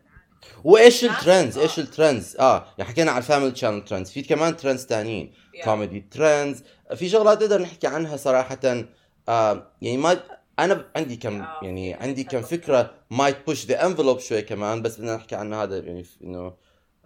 وايش 0.64 1.04
ال 1.04 1.12
trends 1.12 1.58
إيش 1.58 1.78
ال 1.78 1.86
trends 1.86 2.36
آه 2.36 2.66
يعني 2.78 2.90
حكينا 2.90 3.10
على 3.10 3.18
ال 3.18 3.23
family 3.23 3.50
channel 3.50 3.84
trends 3.84 4.10
في 4.10 4.22
كمان 4.22 4.56
trends 4.56 4.86
ثانيين 4.86 5.34
comedy 5.64 6.00
trends 6.10 6.64
في 6.94 7.08
شغلات 7.08 7.42
نقدر 7.42 7.62
نحكي 7.62 7.86
عنها 7.86 8.16
صراحة. 8.16 8.84
آه 9.28 9.72
يعني 9.82 9.96
ما 9.96 10.20
أنا 10.58 10.90
عندي 10.96 11.16
كم 11.16 11.40
آه. 11.40 11.60
يعني 11.62 11.94
عندي 11.94 12.24
كم 12.24 12.42
فكرة 12.42 12.94
might 13.10 13.46
push 13.46 13.66
the 13.66 13.86
envelope 13.86 14.18
شوي 14.18 14.42
كمان 14.42 14.82
بس 14.82 14.98
بدنا 14.98 15.16
نحكي 15.16 15.36
عنها 15.36 15.62
هذا 15.62 15.78
يعني 15.78 16.04
إنه 16.24 16.54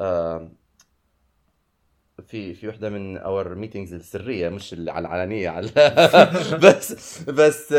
آه 0.00 0.50
في 2.26 2.54
في 2.54 2.68
وحدة 2.68 2.90
من 2.90 3.18
our 3.18 3.54
meetings 3.54 3.94
السرية 3.94 4.48
مش 4.48 4.72
على 4.72 5.00
العلنية 5.00 5.48
على 5.48 5.68
بس 6.64 7.22
بس 7.22 7.72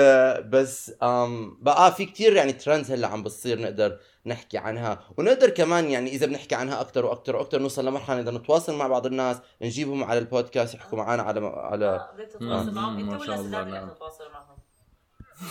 بس 0.49 0.91
آم 1.03 1.57
بقى 1.61 1.95
في 1.95 2.05
كتير 2.05 2.33
يعني 2.33 2.53
trends 2.53 2.91
هلأ 2.91 3.07
عم 3.07 3.23
بتصير 3.23 3.61
نقدر 3.61 3.99
نحكي 4.25 4.57
عنها. 4.57 4.99
ونقدر 5.17 5.49
كمان 5.49 5.89
يعني 5.89 6.09
إذا 6.09 6.25
بنحكي 6.25 6.55
عنها 6.55 6.81
أكثر 6.81 7.05
وأكثر 7.05 7.35
وأكثر 7.35 7.59
نوصل 7.59 7.85
لمرحلة 7.85 8.21
نقدر 8.21 8.33
نتواصل 8.33 8.75
مع 8.75 8.88
بعض 8.88 9.05
الناس 9.05 9.38
نجيبهم 9.61 10.03
على 10.03 10.19
البودكاست 10.19 10.73
يحكوا 10.73 10.97
معنا 10.97 11.23
على 11.23 11.45
على 11.45 11.85
آه، 11.85 12.23
تتواصل 12.23 12.73
معهم 12.73 13.11
انت 13.11 13.21
ولا 13.21 13.41
معهم. 13.41 13.89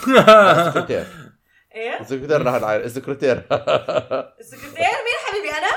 السكرتير. 0.08 1.06
إيه؟ 1.74 2.00
السكرتير 2.00 2.42
راح 2.42 2.54
السكرتير. 2.70 3.36
السكرتير؟ 4.40 4.78
مين 4.78 5.18
حبيبي 5.26 5.50
أنا؟ 5.58 5.68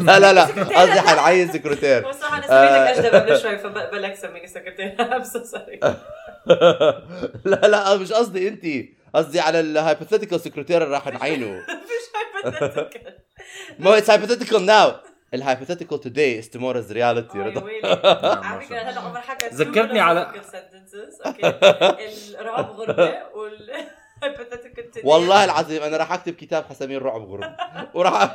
لا 0.06 0.18
لا 0.20 0.32
لا. 0.32 0.42
قصدي 0.80 1.00
حنعين 1.00 1.52
سكرتير 1.52 2.08
بس 2.08 2.16
أنا 2.22 2.40
سميتك 2.46 2.98
اجدب 2.98 3.14
قبل 3.14 3.40
شوي 3.40 3.58
قبلك 3.58 4.14
سميني 4.14 4.46
سكرتير 4.46 5.16
I'm 5.16 5.24
so 5.24 5.44
sorry 5.44 5.80
لا 7.44 7.66
لا 7.68 7.96
مش 7.96 8.12
قصدي 8.12 8.48
انت. 8.48 8.88
قصدي 9.14 9.40
على 9.40 9.60
ال 9.60 9.66
hypothetical 9.66 10.40
سكرتير 10.40 10.82
اللي 10.84 10.94
راح 10.94 11.06
نعينه 11.06 11.46
مش 11.60 12.44
hypothetical 12.44 13.18
ما 13.78 13.98
it's 13.98 14.10
hypothetical 14.10 14.66
now 14.66 14.92
ال 15.34 15.39
hypothetical 15.39 16.00
today 16.00 16.38
is 16.38 16.50
tomorrow's 16.50 16.92
reality 16.92 17.38
رضا. 17.38 17.60
على 18.46 18.60
فكرة 18.60 18.78
هلا 18.78 19.00
عمر 19.00 19.20
حكى 19.20 19.46
ذكرتني 19.54 20.00
على 20.00 20.32
الرعب 22.40 22.70
غربة 22.70 23.22
وال 23.34 23.70
والله 25.04 25.44
العظيم 25.44 25.82
أنا 25.82 25.96
راح 25.96 26.12
أكتب 26.12 26.32
كتاب 26.32 26.64
حسمين 26.64 26.98
رعب 26.98 27.22
غرب 27.22 27.54
وراح 27.96 28.34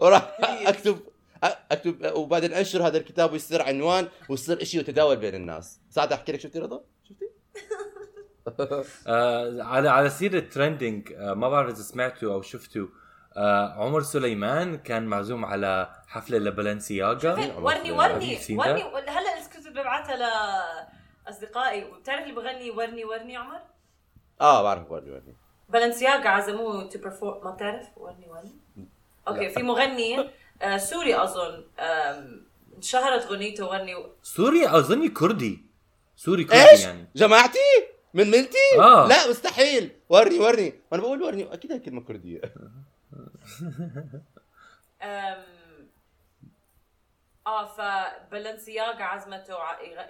وراح 0.00 0.36
اكتب 0.42 0.98
اكتب 1.44 2.12
وبعدين 2.14 2.52
أنشر 2.52 2.86
هذا 2.86 2.98
الكتاب 2.98 3.32
ويصير 3.32 3.62
عنوان 3.62 4.08
ويصير 4.28 4.64
شيء 4.64 4.80
يتداول 4.80 5.16
بين 5.16 5.34
الناس. 5.34 5.80
ساعتها 5.90 6.14
أحكي 6.14 6.32
لك 6.32 6.40
شفتي 6.40 6.58
رضا؟ 6.58 6.80
شفتي؟ 7.08 7.24
آه 9.06 9.62
على 9.62 9.88
على 9.88 10.10
سيرة 10.10 10.40
ترندنج 10.40 11.12
آه 11.12 11.34
ما 11.34 11.48
بعرف 11.48 11.74
إذا 11.74 11.82
سمعتوا 11.82 12.34
أو 12.34 12.42
شفتوا 12.42 12.86
آه 13.36 13.72
عمر 13.72 14.02
سليمان 14.02 14.78
كان 14.78 15.06
معزوم 15.06 15.44
على 15.44 15.90
حفلة 16.06 16.38
لبالنسياغا 16.38 17.32
ورني 17.58 17.92
ورني 17.92 18.48
ورني 18.50 18.82
هلا 19.08 19.46
كنت 19.56 19.68
ببعثها 19.68 20.16
لاصدقائي 21.26 21.84
بتعرف 21.84 22.22
اللي 22.22 22.34
بغني 22.34 22.70
ورني 22.70 23.04
ورني 23.04 23.36
عمر؟ 23.36 23.60
آه 24.40 24.62
بعرف 24.62 24.90
ورني 24.90 25.10
ورني. 25.10 25.36
بلنسياغا 25.68 26.28
عزموه 26.28 26.88
to 26.88 26.98
perform 26.98 27.44
ما 27.44 27.50
بتعرف؟ 27.50 27.86
ورني 27.96 28.28
ورني؟ 28.28 28.52
okay 29.28 29.50
في 29.50 29.62
مغني 29.62 30.30
آه 30.62 30.76
سوري 30.76 31.22
أظن. 31.22 31.64
انشهرت 32.76 33.26
غنيته 33.26 33.68
ورني. 33.68 33.94
سوري 34.22 34.68
أظني 34.68 35.08
كردي. 35.08 35.64
سوري 36.16 36.44
كردي 36.44 36.70
إيش؟ 36.70 36.84
يعني. 36.84 37.08
جماعتي 37.16 37.58
من 38.14 38.30
ملتي؟ 38.30 38.78
آه. 38.78 39.08
لا 39.08 39.30
مستحيل. 39.30 39.92
ورني 40.08 40.38
ورني. 40.38 40.74
وأنا 40.92 41.02
بقول 41.02 41.22
ورني. 41.22 41.54
أكيد 41.54 41.72
هي 41.72 41.78
كلمة 41.78 42.00
كردية. 42.00 42.40
آه 45.02 45.44
فبلنسياغا 47.76 49.02
عزمته 49.02 49.54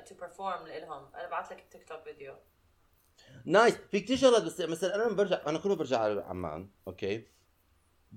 to 0.05 0.15
perform 0.15 0.67
لهم. 0.67 1.15
أنا 1.15 1.29
بعت 1.29 1.53
لك 1.53 1.59
التيك 1.59 1.89
توك 1.89 2.03
video 2.03 2.35
nice 3.45 3.77
في 3.91 4.01
كثير 4.01 4.17
شغلات 4.17 4.43
بس 4.43 4.61
مثلا 4.61 4.95
أنا 4.95 5.03
لما 5.03 5.17
برجع 5.17 5.41
أنا 5.47 5.59
كله 5.59 5.77
برجع 5.77 5.99
على 5.99 6.23
عمان 6.23 6.71
okay؟ 6.89 7.27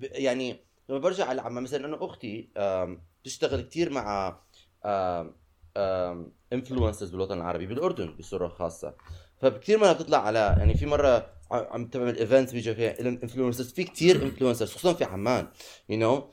يعني 0.02 0.60
لما 0.90 1.00
برجع 1.00 1.26
على 1.26 1.42
عمان 1.42 1.64
مثلا 1.64 1.86
أنا 1.86 2.06
أختي 2.06 2.50
بتشتغل 3.22 3.62
كثير 3.62 3.90
مع 3.90 4.40
influencers 6.54 7.10
بالوطن 7.10 7.38
العربي 7.38 7.65
بالأردن 7.65 8.15
بصورة 8.19 8.48
خاصة. 8.48 8.93
فكثير 9.41 9.79
مرات 9.79 9.96
بتطلع 9.96 10.17
على 10.17 10.55
يعني 10.57 10.74
في 10.74 10.86
مرة 10.86 11.25
عم 11.51 11.88
تعمل 11.88 12.17
events 12.18 12.54
بيجوا 12.53 12.74
فيها 12.74 13.00
influencers 13.00 13.74
في 13.74 13.84
كثير 13.84 14.24
influencers 14.24 14.72
خصوصا 14.72 14.93
في 14.93 15.03
عمان 15.03 15.48
you 15.89 15.98
know 15.98 16.30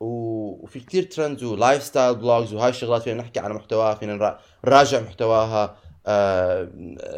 وفي 0.00 0.80
كثير 0.80 1.02
trends 1.02 1.44
و 1.44 1.82
lifestyle 1.82 2.14
vlogs 2.14 2.54
وهاي 2.54 2.70
الشغلات 2.70 3.02
فينا 3.02 3.22
نحكي 3.22 3.40
على 3.40 3.54
محتواها 3.54 3.94
فينا 3.94 4.38
نراجع 4.64 5.00
محتواها 5.00 5.76
آه، 6.06 6.68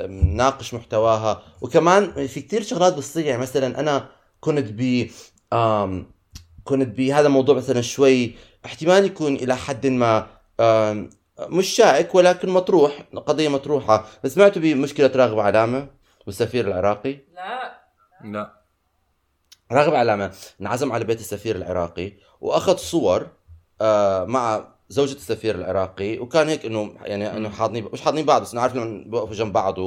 ناقش 0.09 0.75
محتواها. 0.75 1.43
وكمان 1.61 2.27
في 2.27 2.41
كثير 2.41 2.63
شغلات 2.63 2.95
بتصير 2.95 3.27
يعني 3.27 3.43
مثلا 3.43 3.81
أنا 3.81 4.09
كنت 4.41 4.67
ب 4.73 5.07
كنت 6.65 6.89
بهذا 6.89 7.27
الموضوع 7.27 7.55
مثلا 7.55 7.81
شوي 7.81 8.35
احتمال 8.65 9.05
يكون 9.05 9.35
إلى 9.35 9.57
حد 9.57 9.87
ما 9.87 10.27
مش 11.41 11.69
شائك 11.69 12.15
ولكن 12.15 12.49
مطروح 12.49 13.05
قضية 13.27 13.49
مطروحة. 13.49 14.07
سمعتوا 14.27 14.63
بمشكلة 14.63 15.13
راغب 15.17 15.39
علامة؟ 15.39 15.89
والسفير 16.27 16.67
العراقي؟ 16.67 17.19
لا. 17.35 17.81
لا. 18.25 18.63
راغب 19.73 19.95
علامة. 19.95 20.33
انعزم 20.61 20.93
على 20.93 21.05
بيت 21.05 21.21
السفير 21.21 21.57
العراقي 21.57 22.13
وأخذ 22.41 22.77
صور 22.77 23.27
آه، 23.81 24.25
مع 24.25 24.69
زوجة 24.89 25.13
السفير 25.13 25.55
العراقي 25.55 26.19
وكان 26.19 26.49
هيك 26.49 26.67
إنه 26.67 26.95
يعني 27.03 27.37
إنه 27.37 27.49
حاضنين 27.49 27.89
مش 27.93 28.01
حاضنين 28.01 28.25
بعض 28.25 28.43
بس 28.43 28.55
عارف 28.55 28.77
لما 28.77 29.05
بيوقفوا 29.07 29.35
جنب 29.35 29.53
بعض 29.53 29.79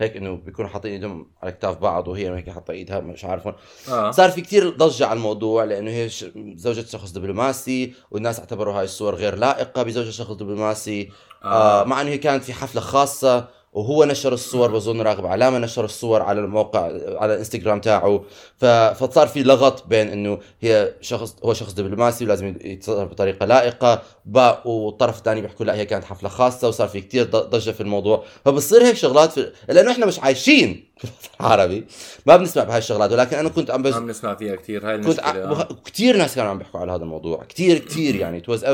وهيك 0.00 0.16
إنه 0.16 0.36
بيكونوا 0.36 0.70
حاطين 0.70 0.92
إيدهم 0.92 1.30
على 1.42 1.52
كتاف 1.52 1.78
بعض 1.78 2.08
وهي 2.08 2.36
هيك 2.36 2.50
حاطة 2.50 2.72
إيدها 2.72 3.00
مش 3.00 3.24
عارف 3.24 3.48
آه. 3.88 4.10
صار 4.10 4.30
في 4.30 4.40
كتير 4.40 4.70
ضجة 4.70 5.06
على 5.06 5.16
الموضوع 5.16 5.64
لأنه 5.64 5.90
هي 5.90 6.08
زوجة 6.56 6.86
شخص 6.86 7.12
دبلوماسي 7.12 7.94
والناس 8.10 8.38
اعتبروا 8.38 8.74
هاي 8.74 8.84
الصور 8.84 9.14
غير 9.14 9.34
لائقة 9.34 9.82
بزوجة 9.82 10.10
شخص 10.10 10.30
دبلوماسي 10.30 11.10
آه. 11.44 11.82
آه 11.82 11.84
مع 11.84 12.00
إنه 12.00 12.10
هي 12.10 12.18
كانت 12.18 12.44
في 12.44 12.52
حفلة 12.52 12.80
خاصة 12.80 13.48
وهو 13.76 14.04
نشر 14.04 14.32
الصور 14.32 14.70
بظن 14.70 15.00
راغب 15.00 15.26
علامة 15.26 15.58
نشر 15.58 15.84
الصور 15.84 16.22
على 16.22 16.40
الموقع 16.40 16.80
على 17.20 17.32
الإنستغرام 17.32 17.80
تاعه. 17.80 18.24
فصار 18.94 19.28
في 19.28 19.42
لغط 19.42 19.86
بين 19.86 20.08
إنه 20.08 20.38
هي 20.60 20.94
شخص 21.00 21.36
هو 21.44 21.54
شخص 21.54 21.72
دبلوماسي 21.72 22.24
ولازم 22.24 22.56
يتصرف 22.64 23.10
بطريقة 23.10 23.46
لائقة. 23.46 24.02
والطرف 24.64 25.18
الثاني 25.18 25.40
بيحكوا 25.40 25.66
لا 25.66 25.74
هي 25.74 25.84
كانت 25.84 26.04
حفلة 26.04 26.28
خاصة 26.28 26.68
وصار 26.68 26.88
في 26.88 27.00
كتير 27.00 27.24
ضجة 27.24 27.70
في 27.70 27.80
الموضوع. 27.80 28.24
فبصير 28.44 28.82
هيك 28.82 28.96
شغلات 28.96 29.32
في... 29.32 29.52
لأنه 29.68 29.90
إحنا 29.90 30.06
مش 30.06 30.20
عايشين 30.20 30.92
عربي 31.40 31.86
ما 32.26 32.36
بنسمع 32.36 32.64
بهاي 32.64 32.78
الشغلات. 32.78 33.12
ولكن 33.12 33.36
أنا 33.36 33.48
كنت 33.48 33.70
عم 33.70 33.82
بس 33.82 33.94
ما 33.94 34.00
بنسمع 34.00 34.34
فيها 34.34 34.56
كثير 34.56 34.88
هاي 34.88 34.94
المشكلة. 34.94 35.54
كنت 35.54 35.60
ع... 35.60 35.68
كثير 35.84 36.16
ناس 36.16 36.34
كانوا 36.34 36.50
عم 36.50 36.58
بيحكوا 36.58 36.80
على 36.80 36.92
هذا 36.92 37.02
الموضوع. 37.02 37.44
كثير 37.48 37.78
كثير 37.78 38.16
يعني. 38.22 38.38
ات 38.38 38.48
واز 38.48 38.64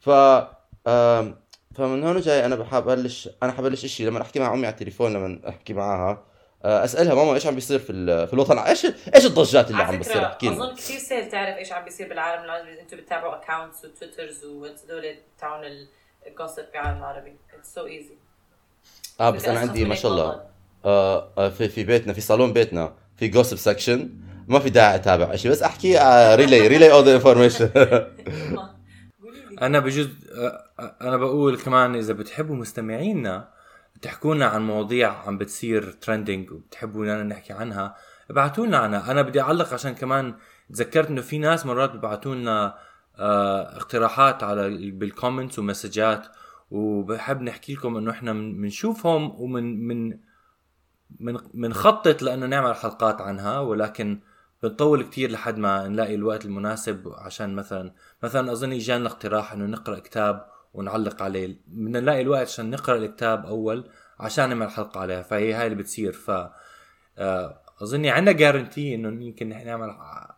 ف 0.00 0.10
فمن 1.76 2.04
هون 2.04 2.20
جاي 2.20 2.46
أنا 2.46 2.56
بحب 2.56 2.88
ابلش 2.88 3.28
أنا 3.42 3.52
حبلش 3.52 3.86
شيء 3.86 4.06
لما 4.06 4.22
أحكي 4.22 4.40
مع 4.40 4.54
أمي 4.54 4.66
على 4.66 4.72
التليفون 4.72 5.12
لما 5.12 5.40
أحكي 5.48 5.72
معها 5.72 6.22
آه، 6.64 6.84
أسألها 6.84 7.14
ماما 7.14 7.34
إيش 7.34 7.46
عم 7.46 7.54
بيصير 7.54 7.78
في 7.78 8.26
في 8.26 8.32
الوطن؟ 8.32 8.58
إيش 8.58 8.86
إيش 9.14 9.26
الضجات 9.26 9.70
اللي 9.70 9.82
عم 9.82 9.98
بتصير؟ 9.98 10.26
احكي 10.26 10.48
أظن 10.48 10.74
كثير 10.74 10.98
سهل 10.98 11.28
تعرف 11.28 11.56
إيش 11.56 11.72
عم 11.72 11.84
بيصير 11.84 12.08
بالعالم 12.08 12.44
العربي 12.44 12.80
أنتم 12.80 12.96
بتتابعوا 12.96 13.34
accounts 13.34 13.84
وتويترز 13.84 14.44
وهدول 14.44 15.16
تاعون 15.40 15.64
ال 16.26 16.31
gossip 16.31 16.64
بالعالم 16.72 16.98
العربي. 16.98 17.36
it's 17.58 17.74
so 17.74 17.86
easy 17.86 18.14
آه 19.20 19.30
بس 19.30 19.44
أنا 19.44 19.58
عندي 19.60 19.84
ما 19.84 19.94
شاء 19.94 20.12
الله. 20.12 20.42
آه 20.84 21.28
آه، 21.38 21.48
في 21.48 21.68
في 21.68 21.84
بيتنا 21.84 22.12
في 22.12 22.20
صالون 22.20 22.52
بيتنا 22.52 22.94
في 23.16 23.28
gossip 23.28 23.56
section 23.56 24.10
ما 24.48 24.58
في 24.58 24.70
داعي 24.70 24.94
أتابع 24.94 25.36
شيء 25.36 25.50
بس 25.50 25.62
أحكي 25.62 25.98
really 26.34 26.68
really 26.68 26.92
all 26.92 27.04
the 27.04 27.14
information 27.14 27.70
أنا 29.62 29.78
بجوز 29.78 30.08
أنا 31.00 31.16
بقول 31.16 31.56
كمان 31.58 31.94
إذا 31.94 32.12
بتحبوا 32.12 32.56
مستمعينا 32.56 33.48
تحكوا 34.02 34.34
لنا 34.34 34.46
عن 34.46 34.66
مواضيع 34.66 35.12
عم 35.26 35.38
بتصير 35.38 35.90
trending 35.92 36.50
وبتحبوا 36.52 37.04
لنا 37.04 37.22
نحكي 37.22 37.52
عنها 37.52 37.96
ابعتوا 38.30 38.66
لنا 38.66 38.78
عنها. 38.78 39.10
أنا 39.10 39.22
بدي 39.22 39.40
أعلق 39.40 39.72
عشان 39.74 39.94
كمان 39.94 40.34
تذكرت 40.72 41.08
إنه 41.10 41.20
في 41.20 41.38
ناس 41.38 41.66
مرات 41.66 41.90
بيبعتوا 41.92 42.34
لنا 42.34 42.78
آه، 43.18 43.76
اقتراحات 43.76 44.42
على 44.42 44.66
ال- 44.66 44.90
بال 44.90 45.04
comments 45.04 45.58
ومسجات 45.58 46.26
وبحب 46.70 47.42
نحكي 47.42 47.74
لكم 47.74 47.96
إنه 47.96 48.10
إحنا 48.10 48.32
بنشوفهم 48.32 49.40
ومن 49.40 49.86
من 49.88 50.18
من 51.20 51.36
بنخطط 51.54 52.22
لأنه 52.22 52.46
نعمل 52.46 52.74
حلقات 52.74 53.20
عنها 53.20 53.58
ولكن 53.60 54.20
بنطول 54.62 55.02
كتير 55.02 55.30
لحد 55.30 55.58
ما 55.58 55.88
نلاقي 55.88 56.14
الوقت 56.14 56.44
المناسب 56.44 57.12
عشان 57.18 57.54
مثلا 57.54 57.92
مثلا 58.22 58.52
أظن 58.52 58.72
اجانا 58.72 59.08
اقتراح 59.08 59.52
إنه 59.52 59.66
نقرأ 59.66 59.98
كتاب 59.98 60.46
ونعلق 60.74 61.22
عليه. 61.22 61.60
بدنا 61.66 62.00
نلاقي 62.00 62.20
الوقت 62.20 62.46
عشان 62.46 62.70
نقرأ 62.70 62.96
الكتاب 62.96 63.46
أول 63.46 63.90
عشان 64.20 64.48
نعمل 64.48 64.70
حلقة 64.70 65.00
عليها. 65.00 65.22
فهي 65.22 65.52
هاي 65.52 65.66
اللي 65.66 65.78
بتصير. 65.78 66.12
ف 66.12 66.30
آه، 67.18 67.62
اظني 67.82 68.10
عندنا 68.10 68.32
جارنتي 68.36 68.94
إنه 68.94 69.24
يمكن 69.24 69.48
نحن 69.48 69.66
نعمل 69.66 69.88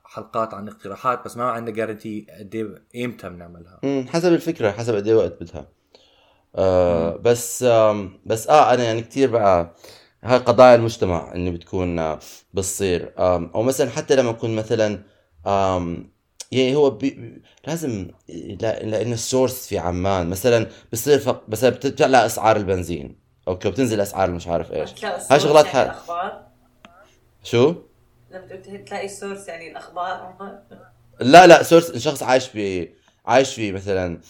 حلقات 0.05 0.55
عن 0.55 0.69
اقتراحات 0.69 1.25
بس 1.25 1.37
ما 1.37 1.45
عندنا 1.45 1.77
جارنتي 1.77 2.27
قد 2.39 2.81
إمتى 2.97 3.29
بنعملها. 3.29 3.81
حسب 4.09 4.33
الفكرة 4.33 4.71
حسب 4.71 4.95
قد 4.95 5.07
إيه 5.09 5.15
وقت 5.15 5.43
بدها. 5.43 5.69
آه 6.57 7.17
بس 7.17 7.63
آم 7.63 8.21
بس 8.27 8.49
آه 8.49 8.75
أنا 8.75 8.85
يعني 8.85 9.03
كثير 9.03 9.31
بقى 9.31 9.75
هاي 10.25 10.39
قضايا 10.39 10.75
المجتمع 10.75 11.33
اللي 11.33 11.51
بتكون 11.51 11.99
آه، 11.99 12.19
بتصير. 12.55 13.13
أو 13.19 13.63
مثلا 13.63 13.91
حتى 13.91 14.17
لما 14.17 14.31
يكون 14.31 14.57
مثلا 14.57 15.03
يعني 16.53 16.77
هو 16.77 16.91
بي 16.91 17.43
لازم 17.67 18.11
لا- 18.61 18.83
لأن 18.83 19.13
ال 19.13 19.20
source 19.20 19.67
في 19.67 19.79
عمان. 19.79 20.31
مثلا 20.31 20.67
بصير 20.93 21.19
فق... 21.19 21.43
بس 21.49 21.65
بتطلع 21.65 22.27
أسعار 22.27 22.57
البنزين. 22.57 23.19
okay 23.49 23.71
بتنزل 23.71 24.01
أسعار 24.01 24.31
مش 24.31 24.47
عارف 24.49 24.73
إيش. 24.73 25.05
هاي 25.05 25.41
شغلات 25.41 25.65
يعني 25.65 25.77
حال 25.79 25.87
الأخبار. 25.87 26.43
شو؟ 27.43 27.75
لما 28.31 28.47
تلاقي 28.87 29.09
source 29.09 29.49
يعني 29.49 29.71
الأخبار. 29.71 30.35
لا 31.21 31.47
لا 31.47 31.63
source 31.63 31.97
شخص 31.97 32.23
عايش 32.23 32.47
في 32.49 32.89
عايش 33.27 33.55
في 33.55 33.73
مثلا 33.73 34.21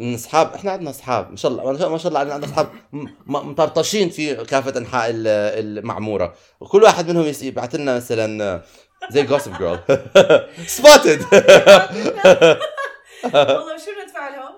من 0.00 0.14
أصحاب 0.14 0.54
إحنا 0.54 0.70
عندنا 0.70 0.90
أصحاب 0.90 1.30
ما 1.30 1.36
شاء 1.36 1.50
الله 1.52 1.88
ما 1.88 1.98
شاء- 1.98 2.08
الله 2.08 2.20
عندنا 2.20 2.44
أصحاب 2.46 2.68
مطرطشين 3.26 4.10
في 4.10 4.34
كافة 4.44 4.78
أنحاء 4.78 5.10
ال- 5.10 5.26
المعمورة. 5.78 6.34
وكل 6.60 6.82
واحد 6.82 7.10
منهم 7.10 7.32
يبعث 7.42 7.74
لنا 7.74 7.96
مثلا 7.96 8.62
زي 9.10 9.22
Gossip 9.22 9.52
Girl 9.58 9.80
spotted 10.66 11.20
والله 13.24 13.76
شو 13.76 13.90
ندفع 14.04 14.28
لهم؟ 14.28 14.54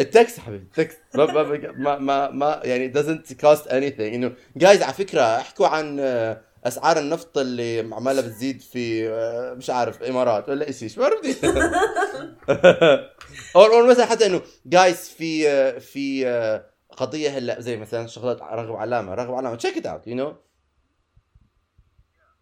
ال 0.00 0.08
text 0.08 0.40
حبيبي 0.40 0.64
ال 0.64 0.70
text. 0.70 0.98
ما 1.14 1.24
ما 1.26 1.42
ما 1.42 1.98
ما, 1.98 2.30
ما 2.30 2.60
يعني 2.64 2.92
doesn't 2.92 3.32
cost 3.42 3.64
anything. 3.68 4.00
إنه 4.00 4.32
جايز 4.56 4.82
على 4.82 4.92
فكرة 4.92 5.22
احكوا 5.22 5.66
عن 5.66 5.96
آه، 6.00 6.40
أسعار 6.64 6.98
النفط 6.98 7.38
اللي 7.38 7.80
عمالها 7.94 8.22
بتزيد 8.22 8.60
في 8.60 9.08
آه، 9.08 9.54
مش 9.54 9.70
عارف 9.70 10.02
إمارات 10.02 10.48
ولا 10.48 10.66
إيش 10.66 10.78
شيء 10.78 10.98
ما 10.98 11.04
عرفتي 11.04 11.36
أو 13.56 13.86
مثلا 13.86 14.06
حتى 14.06 14.26
إنه 14.26 14.42
جايز 14.66 15.08
في 15.08 15.48
آه، 15.48 15.78
في 15.78 16.26
آه، 16.26 16.66
قضية 16.96 17.30
هلأ 17.30 17.60
زي 17.60 17.76
مثلا 17.76 18.06
شغله 18.06 18.54
راغب 18.54 18.76
علامة 18.76 19.14
راغب 19.14 19.34
علامة 19.34 19.56
check 19.56 19.76
it 19.76 19.86
out 19.86 20.06
you 20.06 20.16
know 20.16 20.36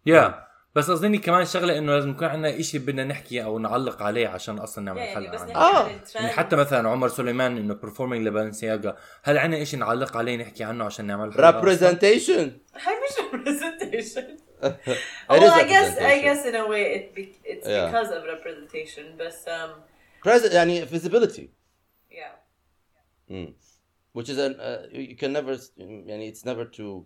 yeah 0.05 0.50
بس 0.75 0.91
قصدني 0.91 1.17
كمان 1.17 1.45
شغلة 1.45 1.77
إنه 1.77 1.93
لازم 1.95 2.09
يكون 2.09 2.27
عندنا 2.27 2.61
شيء 2.61 2.79
بدنا 2.79 3.03
نحكي 3.03 3.43
أو 3.43 3.59
نعلق 3.59 4.01
عليه 4.01 4.27
عشان 4.27 4.57
أصلا 4.59 4.83
نعمل 4.85 4.99
يعني 4.99 5.15
حلقة 5.15 5.31
بس 5.31 5.41
عنه 5.41 5.51
نحكي 5.51 5.59
آه. 5.59 5.83
عن 5.83 5.95
الترند. 5.95 6.15
يعني 6.15 6.29
حتى 6.29 6.55
مثلا 6.55 6.89
عمر 6.89 7.07
سليمان 7.07 7.57
إنه 7.57 7.79
performing 7.81 7.99
لبالنسياغا 8.25 8.97
هل 9.23 9.37
عندنا 9.37 9.63
شيء 9.63 9.79
نعلق 9.79 10.17
عليه 10.17 10.35
نحكي 10.37 10.63
عنه 10.63 10.85
عشان 10.85 11.05
نعمل 11.05 11.33
حلقة 11.33 11.61
representation 11.61 12.49
هاي 12.75 12.95
مش 13.03 13.31
representation. 13.33 14.41
It 14.63 15.39
well, 15.39 15.43
is 15.43 15.51
I 15.53 15.63
guess 15.73 15.97
I 15.97 16.01
representation. 16.01 16.23
guess 16.25 16.45
in 16.49 16.55
a 16.55 16.65
way 16.71 16.83
it 16.97 17.05
be, 17.15 17.23
it's 17.51 17.67
Yeah. 17.67 17.85
because 17.87 18.09
of 18.17 18.21
representation, 18.35 19.05
but 19.17 19.37
um, 19.55 19.69
Pres- 20.23 20.53
يعني 20.53 20.85
visibility 20.85 21.47
yeah. 22.11 22.33
Mm. 23.31 23.53
which 24.13 24.29
is 24.29 24.37
an 24.37 24.53
uh, 24.59 24.81
you 24.91 25.15
can 25.21 25.31
never 25.33 25.53
يعني 25.79 26.33
it's 26.33 26.45
never 26.45 26.65
too 26.77 27.05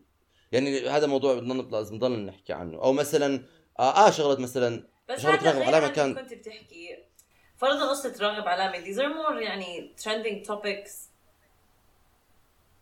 يعني 0.51 0.89
هذا 0.89 1.07
موضوع 1.07 1.35
بدنا 1.35 1.53
لازم 1.53 1.95
نضل 1.95 2.25
نحكي 2.25 2.53
عنه 2.53 2.77
أو 2.81 2.93
مثلا 2.93 3.43
آه, 3.79 4.07
آه 4.07 4.11
شغله 4.11 4.41
مثلا 4.43 4.83
بس 5.09 5.21
شغلة 5.21 5.35
هذا 5.49 5.59
رغب 5.69 5.83
عن 5.83 5.89
كان- 5.93 6.15
كنت 6.15 6.33
بتحكي. 6.33 6.97
فرضا 7.57 7.89
قصة 7.89 8.15
راغب 8.21 8.47
علامة 8.47 8.85
these 8.85 8.97
are 8.97 9.13
more 9.15 9.41
يعني 9.41 9.95
trending 10.03 10.47
topics. 10.47 10.91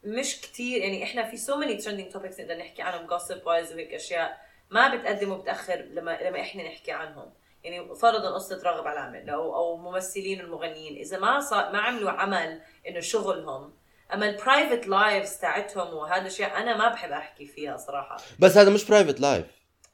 مش 0.04 0.42
كتير. 0.42 0.82
يعني 0.82 1.04
إحنا 1.04 1.24
في 1.30 1.38
so 1.38 1.52
many 1.56 1.84
trending 1.84 2.14
topics 2.16 2.40
نقدر 2.40 2.58
نحكي 2.58 2.82
عنهم. 2.82 3.08
Gossip 3.08 3.42
wise 3.44 3.72
وهيك 3.74 3.94
أشياء. 3.94 4.42
ما 4.70 4.96
بتقدم 4.96 5.32
وبتأخر 5.32 5.76
لما 5.76 6.20
لما 6.22 6.42
إحنا 6.42 6.64
نحكي 6.64 6.92
عنهم. 6.92 7.34
يعني 7.64 7.96
فرضا 7.96 8.34
قصة 8.34 8.62
راغب 8.64 8.88
علامة 8.88 9.32
أو 9.32 9.56
أو 9.56 9.78
ممثلين 9.78 10.40
المغنيين. 10.40 10.98
إذا 10.98 11.20
ما 11.20 11.40
صار 11.40 11.72
ما 11.72 11.80
عملوا 11.80 12.12
عمل 12.12 12.62
إنه 12.88 13.00
شغلهم 13.00 13.74
أما 14.14 14.30
ال 14.30 14.37
private 14.37 14.88
lives 14.88 15.38
تاعتهم 15.38 15.94
وهذا 15.94 16.28
الشيء 16.28 16.58
أنا 16.58 16.78
ما 16.78 16.90
بحب 16.90 17.12
أحكي 17.12 17.46
فيها 17.48 17.78
صراحة. 17.78 18.18
بس 18.40 18.58
هذا 18.58 18.70
مش 18.70 18.86
private 18.86 19.20
life 19.20 19.46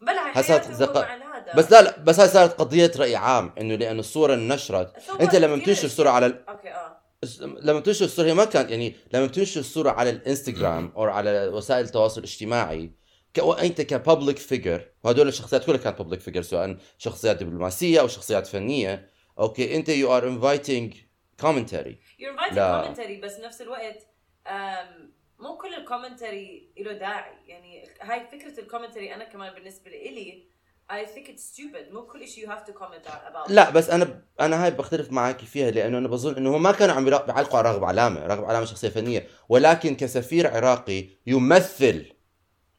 هو 0.02 0.06
مع 0.06 1.38
هذا 1.38 1.54
بس 1.56 1.72
لا 1.72 1.82
لا 1.82 2.00
بس 2.00 2.20
هاي 2.20 2.28
صارت 2.28 2.60
قضية 2.60 2.92
رأي 2.98 3.16
عام 3.16 3.54
إنه 3.62 3.76
لأنه 3.76 4.00
الصورة 4.00 4.34
اننشرت 4.34 4.94
So 4.98 5.22
أنت? 5.22 5.36
لما 5.36 5.56
بتنشر 5.56 5.86
الصورة 5.86 6.10
على 6.10 6.26
ال- 6.26 6.50
okay 6.50 6.70
آه 6.74 7.00
لما 7.40 7.80
بتنشر 7.80 8.06
الصورة 8.06 8.26
هي 8.28 8.34
ما 8.34 8.46
كانت 8.46 8.70
يعني 8.70 8.96
لما 9.14 9.26
بتنشر 9.26 9.60
الصورة 9.60 9.90
على 9.92 10.10
الإنستغرام 10.10 10.92
أو 10.96 11.04
على 11.04 11.48
وسائل 11.48 11.86
التواصل 11.86 12.20
الاجتماعي 12.20 12.92
ك... 13.34 13.40
انت 13.40 13.82
ك 13.82 13.90
public 13.90 14.38
figure 14.38 14.90
وهدول 15.04 15.28
الشخصيات 15.28 15.66
كلها 15.66 15.78
كانت 15.78 15.98
public 15.98 16.20
figure 16.20 16.42
سواء 16.42 16.78
شخصيات 16.98 17.44
دبلوماسية 17.44 18.00
أو 18.00 18.08
شخصيات 18.08 18.48
فنية 18.48 19.10
okay 19.40 19.76
أنت 19.76 19.90
you 19.90 20.18
are 20.18 20.28
inviting 20.28 20.94
commentary 21.40 22.00
inviting 22.22 22.54
لا. 22.54 22.82
كومنتري 22.82 23.22
بس 23.22 23.38
بنفس 23.38 23.62
الوقت 23.62 24.08
أم، 24.48 25.14
مو 25.40 25.58
كل 25.58 25.74
ال 25.74 25.83
commentary 25.83 26.74
له 26.80 26.94
داعي. 26.94 27.36
يعني 27.48 27.90
هاي 28.02 28.28
فكرة 28.28 28.60
ال 28.60 28.65
commentary 28.65 29.16
أنا 29.16 29.24
كمان 29.24 29.54
بالنسبة 29.54 29.92
لي 29.92 30.50
I 30.92 31.06
think 31.06 31.28
it's 31.28 31.44
stupid. 31.54 31.94
مو 31.94 32.08
كل 32.08 32.28
شيء 32.28 32.46
you 32.46 32.50
have 32.50 32.64
to 32.66 32.72
comment 32.74 33.08
about 33.08 33.50
لا 33.52 33.70
بس 33.70 33.90
أنا 33.90 34.24
أنا 34.40 34.66
هاي 34.66 34.72
بختلف 34.72 35.12
معك 35.12 35.40
فيها 35.40 35.72
لأنه 35.72 35.98
أنا 35.98 36.08
بظن 36.08 36.36
إنه 36.36 36.58
ما 36.58 36.72
كانوا 36.72 36.96
عم 36.96 37.06
بيعلقوا 37.06 37.60
على 37.60 37.70
راغب 37.72 37.84
علامة، 37.84 38.28
راغب 38.28 38.46
علامة 38.46 38.66
شخصية 38.66 38.90
فنية، 38.90 39.28
ولكن 39.50 39.96
كسفير 39.96 40.48
عراقي 40.48 41.10
يمثل 41.28 42.06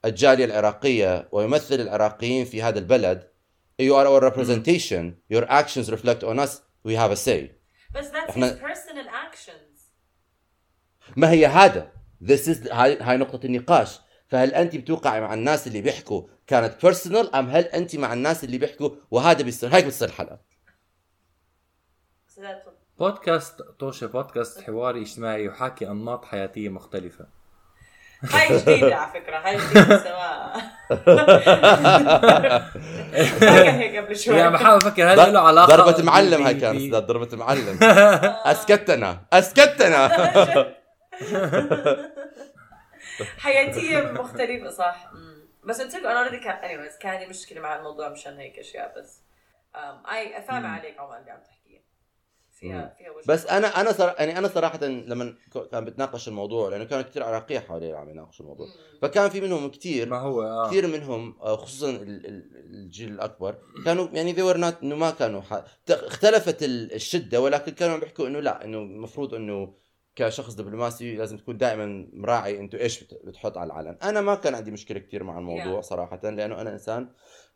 الجالية 0.04 0.44
العراقية 0.44 1.28
ويمثل 1.32 1.74
العراقيين 1.80 2.44
في 2.44 2.62
هذا 2.62 2.78
البلد. 2.78 3.30
You 3.82 3.94
are 3.94 4.06
our 4.06 4.20
representation. 4.30 5.14
Your 5.34 5.44
actions 5.48 5.90
reflect 5.90 6.22
on 6.22 6.38
us. 6.38 6.52
We 6.84 6.94
have 6.94 7.10
a 7.12 7.16
say. 7.16 7.50
بس 7.94 8.10
that's 8.10 8.30
إحنا- 8.30 8.36
his 8.36 8.60
personal 8.60 9.08
actions. 9.08 9.80
ما 11.16 11.30
هي 11.30 11.46
هذا. 11.46 11.99
This 12.24 12.46
is 12.48 12.72
هاي 12.72 12.98
هاي 13.00 13.16
نقطة 13.16 13.46
النقاش. 13.46 14.00
فهل 14.28 14.54
انت 14.54 14.76
بتوقعي 14.76 15.20
مع 15.20 15.34
الناس 15.34 15.66
اللي 15.66 15.80
بيحكوا 15.80 16.22
كانت 16.46 16.82
بيرسونال 16.82 17.34
أم 17.34 17.50
هل 17.50 17.64
انت 17.64 17.96
مع 17.96 18.12
الناس 18.12 18.44
اللي 18.44 18.58
بيحكوا 18.58 18.90
وهذا 19.10 19.42
بيصير؟ 19.42 19.74
هيك 19.74 19.84
بتصير 19.86 20.08
what- 20.08 20.28
بودكاست 22.98 23.62
طوشة 23.62 24.06
بودكاست 24.06 24.60
حواري 24.60 25.02
اجتماعي 25.02 25.44
يحاكي 25.44 25.86
أنماط 25.88 26.24
حياتية 26.24 26.68
مختلفة. 26.68 27.26
هاي 28.22 28.58
جديدة 28.58 28.96
على 28.96 29.12
فكرة 29.12 29.36
هاي 29.36 29.56
جديدة 29.56 29.98
سواء. 30.04 30.60
هيك 33.80 33.96
قبل 34.04 34.16
شوي. 34.16 34.36
يعني 34.36 34.50
بحاول 34.52 34.76
أفكر 34.76 35.12
هل 35.12 35.32
له 35.32 35.40
علاقة 35.40 35.76
ضربة 35.76 36.02
معلم 36.02 36.42
هاي 36.42 36.54
كانت 36.54 36.94
ضربة 36.94 37.36
معلم 37.36 37.78
أسكتنا 38.44 39.20
أسكتنا. 39.32 40.10
حياتيه 43.38 44.12
مختلفة 44.12 44.70
صح. 44.70 45.12
بس 45.64 45.80
قلت 45.80 45.94
لكم 45.94 46.06
أنا 46.06 46.18
already 46.18 46.44
كان 46.44 46.56
anyways 46.62 46.98
كان 46.98 47.12
عندي 47.12 47.26
مشكلة 47.26 47.60
مع 47.60 47.76
الموضوع 47.76 48.08
مشان 48.08 48.36
هيك 48.38 48.58
أشياء 48.58 48.94
بس 48.98 49.20
اي 50.12 50.42
فاهمة 50.42 50.68
عليك 50.68 50.98
عمر 50.98 51.18
اللي 51.18 51.30
عم 51.30 51.40
تحكيه. 51.40 51.80
فيها 52.52 52.94
فيها 52.98 53.10
وجه 53.10 53.24
بس 53.26 53.46
أنا 53.46 53.80
أنا 53.80 53.92
صرا... 53.92 54.14
يعني 54.18 54.38
أنا 54.38 54.48
صراحة 54.48 54.78
لما 54.86 55.34
كان 55.72 55.84
بتناقش 55.84 56.28
الموضوع 56.28 56.68
لأنه 56.68 56.84
كانوا 56.84 57.04
كثير 57.04 57.22
عراقية 57.22 57.58
حوالي 57.58 57.92
عم 57.92 58.08
يناقشوا 58.10 58.44
الموضوع. 58.44 58.66
فكان 59.02 59.30
في 59.30 59.40
منهم 59.40 59.70
كثير 59.70 60.08
ما 60.08 60.18
هو 60.18 60.42
آه. 60.42 60.66
كثير 60.68 60.86
منهم 60.86 61.38
آه، 61.40 61.56
خصوصا 61.56 61.90
ال- 61.90 62.26
ال- 62.26 62.56
الجيل 62.74 63.12
الأكبر 63.12 63.58
كانوا 63.84 64.08
يعني 64.12 64.34
were 64.34 64.56
not 64.56 64.82
إنه 64.82 64.96
ما 64.96 65.10
كانوا 65.10 65.40
ح... 65.40 65.62
اختلفت 65.90 66.62
ال- 66.62 66.94
الشدة 66.94 67.40
ولكن 67.40 67.72
كانوا 67.72 67.94
عم 67.94 68.00
بيحكوا 68.00 68.26
إنه 68.26 68.40
لا 68.40 68.64
إنه 68.64 68.78
المفروض 68.78 69.34
إنه 69.34 69.74
كشخص 70.20 70.54
دبلوماسي 70.54 71.16
لازم 71.16 71.36
تكون 71.38 71.56
دائما 71.58 72.08
مراعي 72.12 72.58
انت 72.58 72.74
إيش 72.74 73.04
بت- 73.04 73.20
بتحط 73.24 73.58
على 73.58 73.66
العلن. 73.72 73.96
أنا 74.02 74.20
ما 74.20 74.34
كان 74.34 74.54
عندي 74.54 74.70
مشكلة 74.70 74.98
كثير 74.98 75.24
مع 75.24 75.38
الموضوع 75.38 75.80
Yeah. 75.80 75.84
صراحة 75.84 76.20
لأنه 76.22 76.60
أنا 76.60 76.70
إنسان 76.72 77.08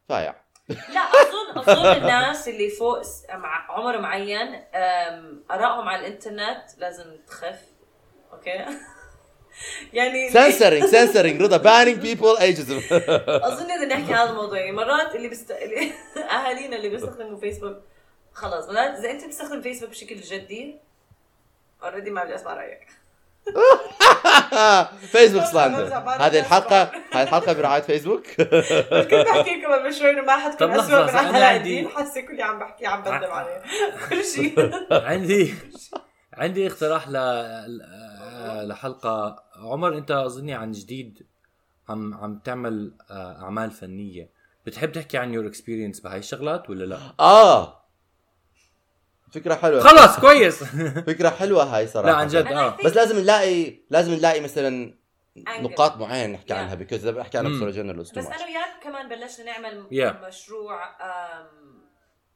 فايع. 0.08 0.34
لا 0.68 1.00
اظن 1.00 1.58
أظن 1.58 1.96
الناس 2.02 2.48
اللي 2.48 2.68
فوق 2.68 3.02
عمر 3.68 3.98
معين 4.00 4.62
آرائهم 5.50 5.88
على 5.88 6.06
الإنترنت 6.06 6.64
لازم 6.78 7.04
تخف. 7.26 7.60
أوكي؟ 8.32 8.64
يعني 9.92 10.30
سنسرنج 10.30 10.84
سنسرنج 10.84 11.40
رضا 11.42 11.56
بانينج 11.56 11.98
بيبل 11.98 12.36
ايجزم 12.40 12.80
أظن 13.28 13.70
إذا 13.70 13.84
نحكي 13.86 14.14
هذا 14.14 14.30
الموضوع 14.30 14.58
يعني 14.58 14.72
مرات 14.72 15.14
اللي 15.14 15.28
بست... 15.28 15.50
أهالينا 16.36 16.76
اللي 16.76 16.88
بيستخدموا 16.88 17.38
فيسبوك 17.40 17.76
خلاص 18.32 18.68
مرات 18.68 18.98
إذا 18.98 19.10
أنت 19.10 19.24
بتستخدم 19.24 19.62
فيسبوك 19.62 19.90
بشكل 19.90 20.16
جدي 20.16 20.76
اوريدي 21.84 22.10
ما 22.10 22.24
بدي 22.24 22.34
اسمع 22.34 22.54
رأيك. 22.54 22.86
فيسبوك 25.12 25.44
سلاندر 25.52 25.84
هذه 26.20 26.38
الحلقة 26.40 26.82
هذه 27.12 27.22
الحلقة 27.22 27.52
برعاية 27.52 27.82
فيسبوك 27.82 28.26
كنت 28.26 29.14
بحكي 29.14 29.56
لكم 29.56 29.72
قبل 29.72 29.94
شوي 29.94 30.10
إنه 30.10 30.22
ما 30.22 30.26
لحظة، 30.32 30.80
اسوء 30.80 31.02
من 31.12 31.18
علاء 31.34 31.56
الدين. 31.56 31.88
حاسة 31.88 32.20
كل 32.20 32.40
عم 32.42 32.58
بحكي 32.58 32.86
عم 32.86 33.02
بندم 33.02 33.30
عليه. 33.30 33.62
كل 34.10 34.24
شيء. 34.24 34.70
عندي 34.92 35.54
عندي 36.32 36.66
اقتراح 36.66 37.08
ل... 37.08 37.12
ل- 37.12 38.68
لحلقة. 38.68 39.42
عمر 39.56 39.98
أنت 39.98 40.10
اظني 40.10 40.54
عن 40.54 40.72
جديد 40.72 41.26
عم 41.88 42.14
عم 42.14 42.38
تعمل 42.38 42.94
آه، 43.10 43.42
أعمال 43.42 43.70
فنية. 43.70 44.28
بتحب 44.66 44.92
تحكي 44.92 45.18
عن 45.18 45.34
your 45.34 45.46
experience 45.46 46.00
بهاي 46.00 46.18
الشغلات 46.18 46.70
ولا 46.70 46.84
لا؟ 46.84 46.98
آه. 47.20 47.83
فكرة 49.34 49.54
حلوة. 49.54 49.80
خلص 49.80 50.20
كويس. 50.20 50.64
فكرة 51.10 51.28
حلوة 51.28 51.62
هاي 51.64 51.86
صراحة. 51.86 52.08
لا 52.10 52.16
عن 52.16 52.26
جد 52.28 52.46
آه. 52.46 52.76
بس 52.84 52.96
لازم 52.96 53.18
نلاقي 53.18 53.74
لازم 53.90 54.12
نلاقي 54.14 54.40
مثلا. 54.40 54.94
نقاط 55.36 55.96
معينة 55.96 56.32
نحكي 56.34 56.54
Yeah. 56.54 56.56
عنها 56.56 56.74
because 56.74 57.06
إذا 57.06 57.10
بحكي 57.18 57.38
عنها. 57.38 57.50
بصوره 57.50 57.70
جنرال 57.70 57.98
بس 58.00 58.10
أنا 58.18 58.26
وياك 58.28 58.82
كمان 58.82 59.08
بلشنا 59.08 59.44
نعمل 59.46 59.84
Yeah. 59.90 60.26
مشروع 60.28 60.80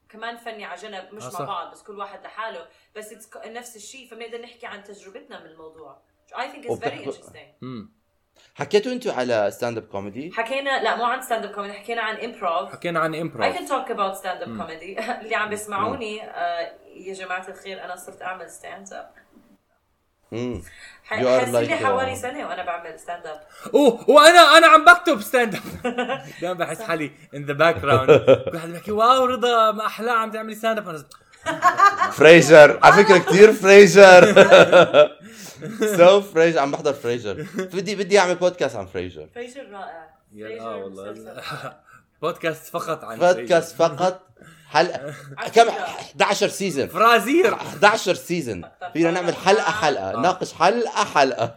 كمان 0.08 0.37
فني 0.37 0.64
على 0.64 0.80
جنب 0.80 1.04
مش 1.12 1.22
آه، 1.24 1.30
مع. 1.38 1.44
بعض 1.44 1.72
بس 1.72 1.82
كل 1.82 1.98
واحد 1.98 2.24
لحاله. 2.24 2.66
بس 2.96 3.14
نفس 3.46 3.76
الشيء 3.76 4.08
فبنقدر 4.11 4.40
نحكي 4.42 4.66
عن 4.66 4.84
تجربتنا 4.84 5.40
من 5.40 5.46
الموضوع 5.46 5.98
I 6.32 6.37
think 6.37 6.64
it's 6.64 6.68
very 6.68 6.70
وبتحكوا- 6.70 7.12
interesting. 7.12 7.62
امم 7.62 7.98
حكيتوا 8.54 8.92
أنتوا 8.92 9.12
على 9.12 9.50
stand 9.50 9.78
up 9.78 9.84
comedy 9.84 10.32
حكينا 10.32 10.82
لا 10.82 10.96
مو 10.96 11.04
عن 11.04 11.22
stand 11.22 11.44
up 11.44 11.50
comedy 11.54 11.72
حكينا 11.74 12.02
عن 12.02 12.16
improv 12.16 12.72
حكينا 12.72 13.00
عن 13.00 13.14
I 13.14 13.16
improv 13.18 13.56
can 13.56 13.68
talk 13.68 13.88
about 13.90 14.22
stand 14.22 14.44
up 14.44 14.48
مم. 14.48 14.62
comedy. 14.66 15.00
اللي 15.22 15.34
عم 15.34 15.48
بيسمعوني 15.48 16.22
آه، 16.24 16.78
يا 17.06 17.14
جماعة 17.14 17.48
الخير 17.48 17.84
أنا 17.84 17.96
صرت 17.96 18.22
أعمل 18.22 18.50
stand 18.50 18.92
up 18.92 19.11
امم 20.32 20.62
حصل 21.04 21.64
لي 21.64 21.76
حوالي 21.76 22.16
uh, 22.16 22.18
سنة 22.18 22.46
وأنا 22.48 22.64
بعمل 22.64 22.98
stand 23.00 23.26
up 23.26 23.40
أوه 23.74 24.11
وأنا 24.11 24.58
أنا 24.58 24.66
عم 24.66 24.84
بكتب 24.84 25.20
stand 25.20 25.54
up 25.54 25.62
دائما 26.40 26.52
بحس 26.52 26.82
حالي 26.82 27.11
in 27.34 27.44
the 27.44 27.52
background 27.52 28.11
كل 28.52 28.58
حد 28.58 28.68
بيحكي 28.68 28.92
wow 28.92 29.24
رضا 29.24 29.72
ما 29.72 29.87
أحلى 29.87 30.11
عم 30.11 30.30
تعملي 30.30 30.54
stand 30.54 30.78
up 30.78 30.88
أنا 30.88 31.04
Frasier 32.12 32.78
على 32.82 33.04
فكرة 33.04 33.18
كثير 33.18 33.52
Frasier 33.52 34.24
so 35.96 36.20
Frasier 36.20 36.58
عم 36.61 36.70
بحضر 36.70 36.92
Frasier 36.92 37.46
بدي 37.56 37.96
بدي 37.96 38.18
أعمل 38.18 38.34
بودكاست 38.34 38.76
عن 38.76 38.87
Frasier 38.87 39.28
Frasier 39.34 39.70
رائع. 39.70 40.11
آه 40.61 40.76
والله. 40.76 41.14
بودكاست 42.22 42.66
فقط 42.76 43.04
عن 43.04 43.18
بودكاست 43.18 43.76
فقط. 43.76 44.20
حلقة. 44.70 45.14
كم؟ 45.54 45.68
11 45.68 46.48
سيزون 46.48 46.87
فرازير 46.88 47.54
11 47.54 48.14
سيزون 48.14 48.64
فينا 48.92 49.11
نعمل 49.11 49.35
حلقة 49.37 49.72
حلقة. 49.72 50.12
آه. 50.14 50.16
ناقش 50.20 50.52
حلقة 50.52 51.04
حلقة. 51.04 51.54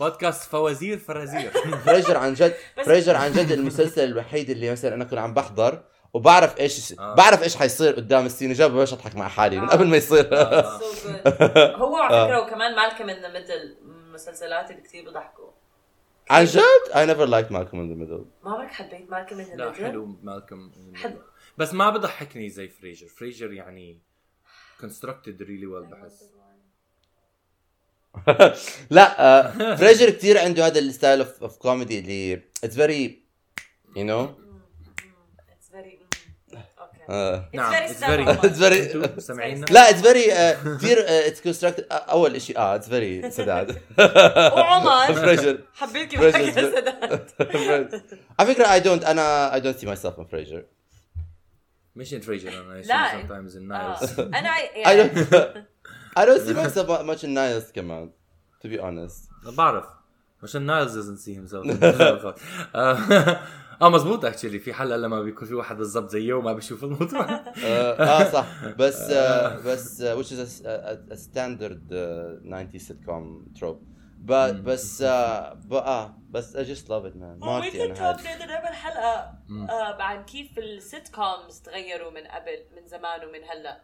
بودكاست 0.00 0.50
فوازير 0.50 0.98
فرازير. 0.98 1.50
فريجر 1.86 2.16
عن 2.16 2.34
جد 2.34 2.54
فريجر 2.84 3.16
عن 3.16 3.32
جد 3.32 3.52
المسلسل 3.52 4.04
الوحيد 4.04 4.50
اللي 4.50 4.72
مثلا 4.72 4.94
أنا 4.94 5.04
كنت 5.04 5.18
عم 5.18 5.34
بحضر 5.34 5.82
وبعرف 6.14 6.60
إيش 6.60 6.98
آه. 6.98 7.14
بعرف 7.14 7.42
إيش 7.42 7.56
حيصير 7.56 7.94
قدام 7.94 8.26
السين 8.26 8.52
جاب 8.52 8.70
باش 8.70 8.92
أضحك 8.92 9.16
مع 9.16 9.28
حالي 9.28 9.60
من 9.60 9.68
آه. 9.68 9.72
قبل 9.72 9.86
ما 9.86 9.96
يصير. 9.96 10.28
آه. 10.32 10.80
هو 11.82 11.96
على 11.96 12.24
فكرة 12.26 12.40
وكمان 12.42 12.76
مالكم 12.76 13.08
ان 13.08 13.22
ذا 13.22 13.32
ميدل 13.32 13.76
المسلسلات 13.82 14.70
اللي 14.70 14.82
كثير 14.82 15.10
بضحكوا. 15.10 15.48
عن 16.30 16.44
جد؟ 16.44 16.60
I 16.92 16.96
never 17.10 17.26
liked 17.30 17.50
Malcolm 17.54 17.74
in 17.78 17.88
the 17.92 17.98
Middle. 18.02 18.24
ما 18.44 18.52
عمرك 18.54 18.70
حبيت 18.72 19.10
Malcolm 19.10 19.40
in 19.40 19.46
the 19.46 19.54
لا 19.54 19.70
Middle؟ 19.70 19.84
حلو 19.84 20.16
مالكم 20.22 20.70
حد- 20.94 21.16
بس 21.58 21.74
ما 21.74 21.90
بضحكني 21.90 22.48
زي 22.50 22.68
Frasier. 22.68 23.06
Frasier 23.08 23.52
يعني 23.52 23.98
constructed 24.82 25.38
really 25.40 25.66
well 25.72 25.86
بحس. 25.90 26.24
لا 28.90 29.38
آه، 29.38 29.76
Frasier 29.76 30.10
كثير 30.10 30.38
عنده 30.38 30.66
هذا 30.66 30.78
ال 30.78 30.85
style 30.85 31.20
of 31.20 31.56
comedy 31.56 31.98
اللي 31.98 32.42
it's 32.64 32.74
very 32.74 33.22
you 33.96 34.04
know 34.04 34.26
It's 34.26 35.72
very 35.74 35.98
okay 36.80 36.98
آه. 37.10 37.50
نعم 37.54 37.72
very 37.86 37.88
It's 37.88 38.58
very- 38.58 38.94
أنتوا 38.96 39.20
سامعيننا 39.20 39.66
لا 39.66 39.90
it's 39.90 40.00
very 40.02 40.22
كثير 40.78 40.98
it's 41.08 41.40
constructed 41.40 41.86
أول 41.90 42.40
شيء 42.42 42.58
آه 42.58 42.74
it's 42.74 42.88
very 42.88 43.30
سداد. 43.30 43.70
وعمر. 44.56 45.14
Frasier. 45.14 45.58
حبيت 45.74 46.08
كيف 46.10 46.36
حكى 46.36 46.52
سداد. 46.52 48.02
على 48.38 48.54
فكرة 48.54 48.72
I 48.74 48.80
don't 48.80 49.04
أنا 49.04 49.54
I 49.54 49.60
don't 49.60 49.78
see 49.78 49.86
myself 49.86 50.18
in 50.18 50.24
Frasier 50.24 50.64
مش 51.98 52.14
in 52.14 52.18
Frasier 52.18 52.60
أنا 52.60 52.82
لا. 52.82 53.10
sometimes 53.10 53.52
in 53.52 53.72
آه. 53.72 53.96
Niles. 53.96 54.18
أنا 54.38 54.50
I 54.90 54.94
don't 54.96 55.18
I 56.20 56.24
don't 56.26 56.40
see 56.46 56.54
myself 56.54 56.88
much 57.06 57.24
in 57.24 57.34
Niles 57.34 57.72
كمان 57.74 58.10
to 58.64 58.68
be 58.68 58.80
honest. 58.80 59.50
بعرف. 59.56 59.84
عشان 60.42 60.62
Niles 60.62 60.98
doesn't 60.98 61.24
see 61.24 61.34
himself. 61.34 61.82
آه 62.74 63.40
آه، 63.82 63.88
مزبوط 63.90 64.24
actually 64.24 64.58
في 64.58 64.72
حلقه 64.72 64.96
لما 64.96 65.22
بيكون 65.22 65.48
في 65.48 65.54
واحد 65.54 65.76
بالضبط 65.76 66.10
زيه 66.10 66.34
وما 66.34 66.52
بيشوف 66.52 66.84
الموضوع. 66.84 67.30
آه 67.64 67.92
آه، 67.92 68.32
صح. 68.32 68.64
بس 68.78 69.12
بس 69.66 70.02
which 70.02 70.32
is 70.32 70.62
a, 70.64 71.16
standard 71.16 71.80
uh, 71.90 72.48
90s 72.50 72.88
sitcom 72.88 73.58
trope. 73.60 73.97
But 74.26 74.30
بس 74.64 75.02
ب- 75.02 75.72
آه 75.74 76.18
بس 76.30 76.56
I 76.56 76.60
just 76.60 76.84
love 76.84 77.04
it 77.10 77.14
man. 77.16 77.44
ممكن 77.44 77.80
أنا 77.80 77.94
top 77.94 78.02
هاد 78.02 78.20
نقدر 78.26 78.46
نعمل 78.46 78.74
حلقة 78.74 79.34
آه، 79.70 80.02
عن 80.02 80.24
كيف 80.24 80.58
ال 80.58 81.08
sitcoms 81.08 81.60
تغيروا 81.60 82.10
من 82.10 82.26
قبل 82.26 82.64
من 82.76 82.86
زمان 82.86 83.24
ومن 83.24 83.44
هلأ. 83.44 83.82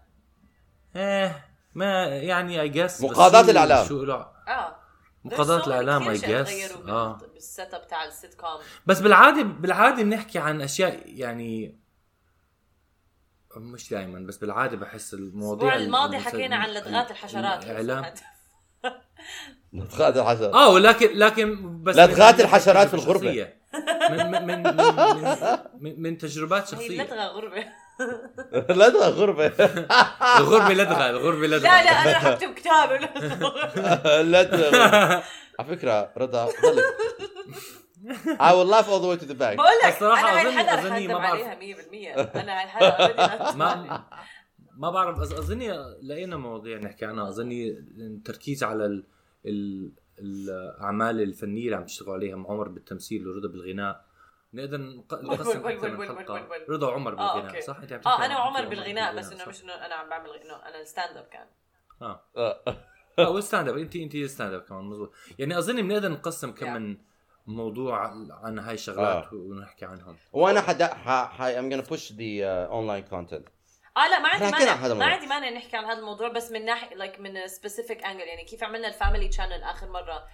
إيه 0.96 1.44
ما 1.74 2.06
يعني 2.06 2.60
I 2.60 2.68
guess 2.68 3.00
مقاضاة 3.02 3.50
الإعلام. 3.50 3.86
شو 3.88 4.04
له 4.04 4.14
آه. 4.48 4.76
مقاضاة 5.24 5.58
There's 5.60 5.64
so 5.64 5.66
الإعلام، 5.66 6.02
كتير 6.02 6.14
I 6.14 6.24
أشياء 6.24 6.44
guess. 6.44 6.48
تغيروا 6.48 6.90
آه. 6.90 7.12
بال- 7.18 7.28
بال 7.28 7.74
setup 7.74 7.86
تاع 7.88 8.04
السيت 8.04 8.34
كوم 8.34 8.60
بس 8.86 9.00
بالعادة 9.00 9.42
بالعادة 9.42 10.02
بنحكي 10.02 10.38
عن 10.38 10.60
أشياء 10.62 11.02
يعني 11.06 11.78
مش 13.56 13.90
دائما 13.90 14.18
بس 14.26 14.36
بالعادة 14.36 14.76
بحس 14.76 15.14
المواضيع 15.14 15.68
الأسبوع 15.74 15.86
الماضي 16.04 16.18
حكينا 16.18 16.56
عن 16.56 16.68
لدغات 16.70 17.10
الحشرات. 17.10 17.64
الإعلام. 17.64 18.04
لدغات 19.74 20.16
الحشرات 20.16 20.54
آه 20.54 20.70
ولكن 20.72 21.10
لكن 21.18 21.82
بس 21.82 21.96
لدغات 21.96 22.34
من- 22.34 22.40
الحشرات 22.40 22.88
في 22.88 22.94
الغربة. 22.94 23.26
شخصية. 23.26 23.64
من 24.10 24.16
من 24.30 24.46
من 24.46 24.62
من, 24.76 25.24
من, 25.80 26.02
من 26.02 26.18
تجربات 26.18 26.62
هي 26.62 26.70
شخصية 26.70 27.02
لدغة 27.02 27.26
غربه 27.26 27.64
لدغة 28.74 29.08
غربة 29.08 29.46
الغربه 30.38 30.74
لدغة 30.74 31.10
الغربه 31.10 31.46
لدغة 31.46 31.58
لا 31.62 31.84
لا 31.84 31.90
أنا 31.90 32.12
رح 32.12 32.26
أكتب 32.26 32.54
كتاب 32.54 32.92
لدغة 32.92 33.48
غربة. 34.68 35.22
على 35.60 35.76
فكرة 35.76 36.12
رضا 36.18 36.44
ضلك 36.46 36.84
I 38.40 38.52
will 38.52 38.68
laugh 38.74 38.88
all 38.88 39.00
the 39.00 39.08
way 39.08 39.16
to 39.16 39.26
the 39.26 39.34
bank 39.34 39.56
بقول 39.56 39.78
لك 39.84 40.02
الحلقة 40.02 40.74
رح 40.74 40.84
أظني 40.84 41.08
ما 41.08 41.18
بعرف. 41.18 41.40
عليها 41.42 41.76
100% 42.14 42.36
أنا 42.36 42.52
هاي 42.60 42.64
الحلقة 42.64 43.56
ما. 43.56 44.04
ما 44.76 44.90
بعرف 44.90 45.18
أظني 45.20 45.72
لقينا 46.02 46.36
مواضيع 46.36 46.78
نحكي 46.78 47.04
عنها 47.04 47.28
أظني 47.28 47.68
التركيز 47.98 48.64
على. 48.64 49.02
الاعمال 49.46 51.20
الفنية 51.20 51.64
اللي 51.64 51.76
عم 51.76 51.84
تشتغلوا 51.84 52.14
عليها 52.14 52.36
مع 52.36 52.50
عمر 52.50 52.68
بالتمثيل 52.68 53.28
ورضا 53.28 53.48
بالغناء. 53.48 54.04
نقدر 54.54 54.78
نق- 54.78 55.14
نقسم 55.22 55.66
أكثر 55.66 55.96
من 55.96 56.06
حلقة. 56.08 56.48
رضا 56.68 56.88
وعمر 56.88 57.12
آه 57.12 57.14
بالغناء 57.14 57.46
okay. 57.46 57.60
صح؟ 57.60 57.78
أنت 57.80 57.92
عم 57.92 58.00
تحكي 58.00 58.22
آه 58.22 58.26
أنا 58.26 58.38
وعمر 58.38 58.68
بالغناء 58.68 59.16
بس 59.16 59.32
انه. 59.32 59.48
مش 59.48 59.64
إنه 59.64 59.72
أنا 59.72 59.94
عم 59.94 60.08
بعمل 60.08 60.30
إنه 60.30 60.54
أنا 60.56 60.80
الستاند 60.80 61.16
اب 61.16 61.24
كان. 61.24 61.46
آه. 62.02 62.20
آه. 62.36 62.60
آه 63.18 63.30
وال 63.30 63.68
stand-up 63.68 63.78
أنت 63.78 63.96
أنت 63.96 64.16
stand-up 64.16 64.60
كمان 64.60 64.84
مزبوط 64.84 65.12
يعني 65.38 65.58
اظني 65.58 65.82
بنقدر 65.82 66.08
نقسم 66.08 66.50
كم. 66.52 66.72
من 66.74 66.96
موضوع 67.46 68.06
عن 68.42 68.58
هاي 68.58 68.74
الشغلات 68.74 69.32
ونحكي 69.32 69.84
عنهم. 69.84 70.16
وأنا 70.32 70.60
حدا 70.60 70.86
ح... 70.94 71.08
ح... 71.08 71.42
I'm 71.42 71.70
gonna 71.72 71.86
push 71.90 72.08
the 72.12 72.40
uh, 72.42 72.72
online 72.72 73.10
content. 73.14 73.48
آه 73.96 74.08
لا 74.08 74.18
ما 74.18 74.28
عندي 74.28 74.44
مانع. 74.50 74.94
ما. 74.94 75.04
عندي 75.04 75.26
مانع 75.26 75.50
نحكي 75.50 75.76
عن 75.76 75.84
هذا 75.84 75.98
الموضوع 75.98 76.28
بس 76.28 76.50
من 76.50 76.64
ناحية 76.64 76.96
like 76.96 77.20
من 77.20 77.46
specific 77.48 78.04
angle 78.04 78.20
يعني 78.20 78.44
كيف 78.44 78.64
عملنا 78.64 78.88
ال 78.88 78.94
family 78.94 79.32
channel 79.32 79.62
آخر 79.62 79.88
مرة 79.88 80.24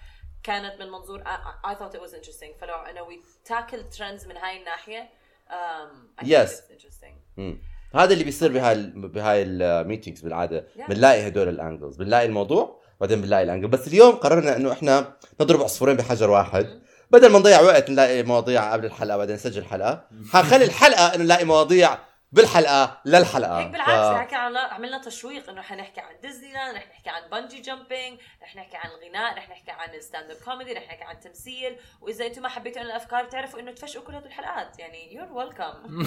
كانت 0.43 0.79
من 0.79 0.89
منظور 0.91 1.23
I, 1.23 1.67
I 1.67 1.73
thought 1.75 1.95
it 1.97 2.01
was 2.01 2.13
interesting. 2.13 2.61
فلو 2.61 2.73
انه 2.75 3.01
we 3.05 3.49
tackle 3.49 3.97
trends 3.97 4.27
من 4.27 4.37
هاي 4.37 4.57
الناحية. 4.59 5.09
Um, 5.49 6.21
I 6.21 6.23
think 6.23 6.27
Yes. 6.29 6.49
it's 6.49 6.71
interesting. 6.73 7.13
مم. 7.37 7.61
هذا 7.95 8.13
اللي 8.13 8.23
بيصير 8.23 8.51
بهاي 8.51 8.73
ال- 8.73 9.07
بهاي 9.07 9.43
ال 9.43 9.52
meetings 9.52 10.21
بالعادة. 10.21 10.67
Yeah. 10.77 10.89
بنلاقي 10.89 11.27
هدول 11.27 11.49
ال 11.49 11.56
angles 11.56 11.95
بنلاقي 11.97 12.25
الموضوع 12.25 12.81
بعدين 13.01 13.21
بنلاقي 13.21 13.43
ال 13.43 13.47
angle 13.47 13.67
بس 13.67 13.87
اليوم 13.87 14.15
قررنا 14.15 14.55
إنه 14.57 14.71
إحنا 14.71 15.13
نضرب 15.41 15.61
عصفورين 15.61 15.97
بحجر 15.97 16.29
واحد. 16.29 16.81
بدل 17.11 17.31
ما 17.31 17.39
نضيع 17.39 17.61
وقت 17.61 17.89
نلاقي 17.89 18.23
مواضيع 18.23 18.73
قبل 18.73 18.85
الحلقة 18.85 19.17
بعدين 19.17 19.35
نسجل 19.35 19.65
حلقة. 19.65 20.07
حنخلي 20.33 20.65
الحلقة 20.65 21.15
إنه 21.15 21.23
نلاقي 21.23 21.45
مواضيع 21.45 21.97
بالحلقة 22.33 23.01
للحلقة. 23.05 23.59
هيك 23.59 23.71
بالعكس 23.71 24.17
حكي 24.17 24.35
عن 24.35 24.57
عملنا 24.57 24.97
تشويق 25.01 25.49
إنه 25.49 25.61
حنحكي 25.61 26.01
عن 26.01 26.19
ديزني 26.21 26.53
لاند 26.53 26.75
رح 26.75 26.87
نحكي 26.89 27.09
عن 27.09 27.29
bungee 27.29 27.61
jumping 27.61 28.19
رح 28.43 28.55
نحكي 28.55 28.77
عن 28.77 28.89
الغناء 28.89 29.37
رح 29.37 29.49
نحكي 29.49 29.71
عن 29.71 29.95
ال 29.95 30.31
stand-up 30.31 30.37
comedy 30.37 30.73
رح 30.73 30.87
نحكي 30.87 31.03
عن 31.03 31.19
تمثيل. 31.19 31.77
وإذا 32.01 32.25
أنتم 32.25 32.41
ما 32.41 32.49
حبيتوا 32.49 32.81
الأفكار 32.81 33.25
تعرفوا 33.25 33.59
إنه 33.59 33.71
تفشقوا 33.71 34.05
كل 34.05 34.15
هدول 34.15 34.27
الحلقات. 34.27 34.79
يعني 34.79 35.13
you're 35.15 35.31
welcome 35.33 36.03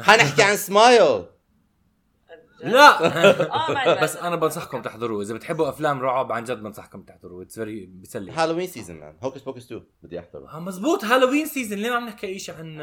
حنحكي 0.06 0.42
عن 0.42 0.56
سمايل 0.56 1.24
لا. 2.62 3.04
آه 3.54 3.78
عندي 3.78 4.00
بس. 4.00 4.16
أنا 4.16 4.36
بنصحكم 4.36 4.82
تحضروه. 4.82 5.22
إذا 5.22 5.34
بتحبوا 5.34 5.68
أفلام 5.68 6.00
رعب 6.02 6.32
عن 6.32 6.44
جد 6.44 6.62
بنصحكم 6.62 7.02
تحضروه. 7.02 7.42
it's 7.42 7.54
very 7.54 7.86
بيسلي 7.86 8.32
Halloween 8.32 8.66
season 8.66 9.00
man 9.00 9.18
Hocus 9.22 9.42
Pocus 9.42 9.64
2 9.64 9.84
بدي 10.02 10.20
أحضره. 10.20 10.56
آه 10.56 10.60
مزبوط. 10.60 11.04
Halloween 11.04 11.46
season 11.46 11.78
ليه 11.78 11.90
ما 11.90 11.96
عم 11.96 12.06
نحكي 12.06 12.38
شيء 12.38 12.54
عن 12.54 12.80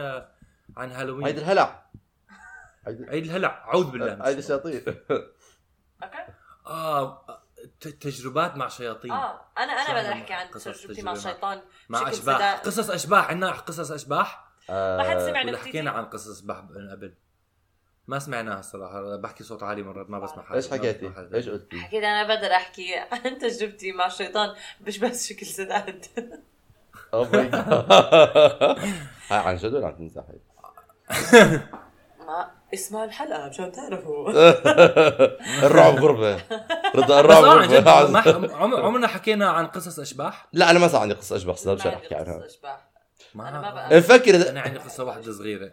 عن 0.77 0.91
هالوين. 0.91 1.25
هيدي 1.25 1.39
الهلع. 1.41 1.85
عيد 2.87 3.23
الهلع 3.25 3.49
أعوذ 3.49 3.91
بالله 3.91 4.13
الشيطان. 4.13 4.37
الشياطين. 4.37 4.81
okay. 6.03 6.17
آه 6.67 7.25
ت- 7.79 7.87
تجربات 7.87 8.55
مع 8.55 8.67
شياطين. 8.67 9.11
آه 9.11 9.41
أنا 9.57 9.73
أنا 9.73 9.99
عنا 9.99 10.13
أحكي 10.13 10.33
عن 10.33 10.51
تجربتي 10.51 11.01
مع 11.01 11.11
الشيطان 11.11 11.61
مع 11.89 12.09
أشباح. 12.09 12.59
قصص 12.59 12.89
أشباح 12.89 13.29
عندنا 13.29 13.51
قصص 13.51 13.91
أشباح؟ 13.91 14.47
آه، 14.69 14.97
ما 14.97 15.03
حد 15.03 15.17
سمع 15.19 15.41
ولا 15.41 15.51
نكتتي؟ 15.51 15.69
حكينا 15.69 15.91
عن 15.91 16.05
قصص 16.05 16.37
أشباح 16.39 16.63
من 16.63 16.89
قبل. 16.89 17.13
ما 18.07 18.19
سمعناها 18.19 18.59
الصراحة. 18.59 19.15
بحكي 19.15 19.43
صوت 19.43 19.63
عالي 19.63 19.83
مرات 19.83 20.09
ما 20.09 20.19
بسمع 20.19 20.43
حالي 20.43 20.55
إيش 20.55 20.71
ما 20.71 20.77
حكيتي؟ 20.77 21.11
إيش 21.33 21.49
قلتي؟ 21.49 21.79
حكيت 21.79 22.03
أنا 22.03 22.27
بقدر 22.27 22.51
أحكي 22.51 22.95
عن 22.95 23.37
تجربتي 23.37 23.91
مع 23.91 24.05
الشيطان 24.05 24.55
مش 24.81 24.97
بس 24.97 25.27
شكل 25.29 25.45
سداد 25.45 26.05
أوه. 27.13 27.31
ماي 27.31 27.49
جاد 27.49 27.91
هاي 29.29 29.39
عن 29.39 29.55
جد 29.55 29.73
ولا 29.73 29.87
عم 29.87 29.93
تمزحي؟ 29.95 30.33
ما 32.19 32.51
اسمها 32.73 33.05
الحلقة 33.05 33.49
مشان 33.49 33.71
تعرفوا 33.71 34.29
الرعب 35.65 35.95
غربة 35.95 36.41
رضا 36.95 37.19
الرعب 37.19 37.43
آه، 37.43 38.17
عم- 38.61 38.75
عمرنا 38.75 39.07
حكينا 39.07 39.49
عن 39.49 39.67
قصص 39.67 39.99
أشباح. 39.99 40.47
لا 40.53 40.69
أنا 40.71 40.79
ما 40.79 40.87
صار 40.87 41.01
عندي 41.01 41.13
قصة 41.13 41.35
اشبح 41.35 41.55
صار 41.55 41.71
عندي 41.81 41.95
احكي 41.95 42.15
عنها 42.15 42.33
قصة 42.37 42.45
أشباح. 42.45 42.87
ما 43.35 43.49
أنا 43.49 43.61
ما 43.61 43.89
بقى- 43.89 43.93
نفكر 43.93 44.49
أنا 44.49 44.61
عندي 44.61 44.79
قصة 44.79 45.03
واحدة 45.03 45.31
صغيرة. 45.33 45.71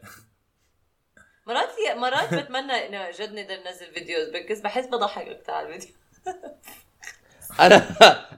مرات 1.46 1.68
مرات 1.96 2.34
بتمنى 2.34 2.72
إنه 2.88 3.10
جد 3.10 3.32
نقدر 3.34 3.56
ننزل 3.66 3.86
فيديوز 3.94 4.28
بس 4.50 4.60
بحس 4.60 4.86
بضحك 4.86 5.28
أكثر 5.28 5.52
على 5.52 5.66
الفيديو. 5.68 5.94
أنا 7.60 7.76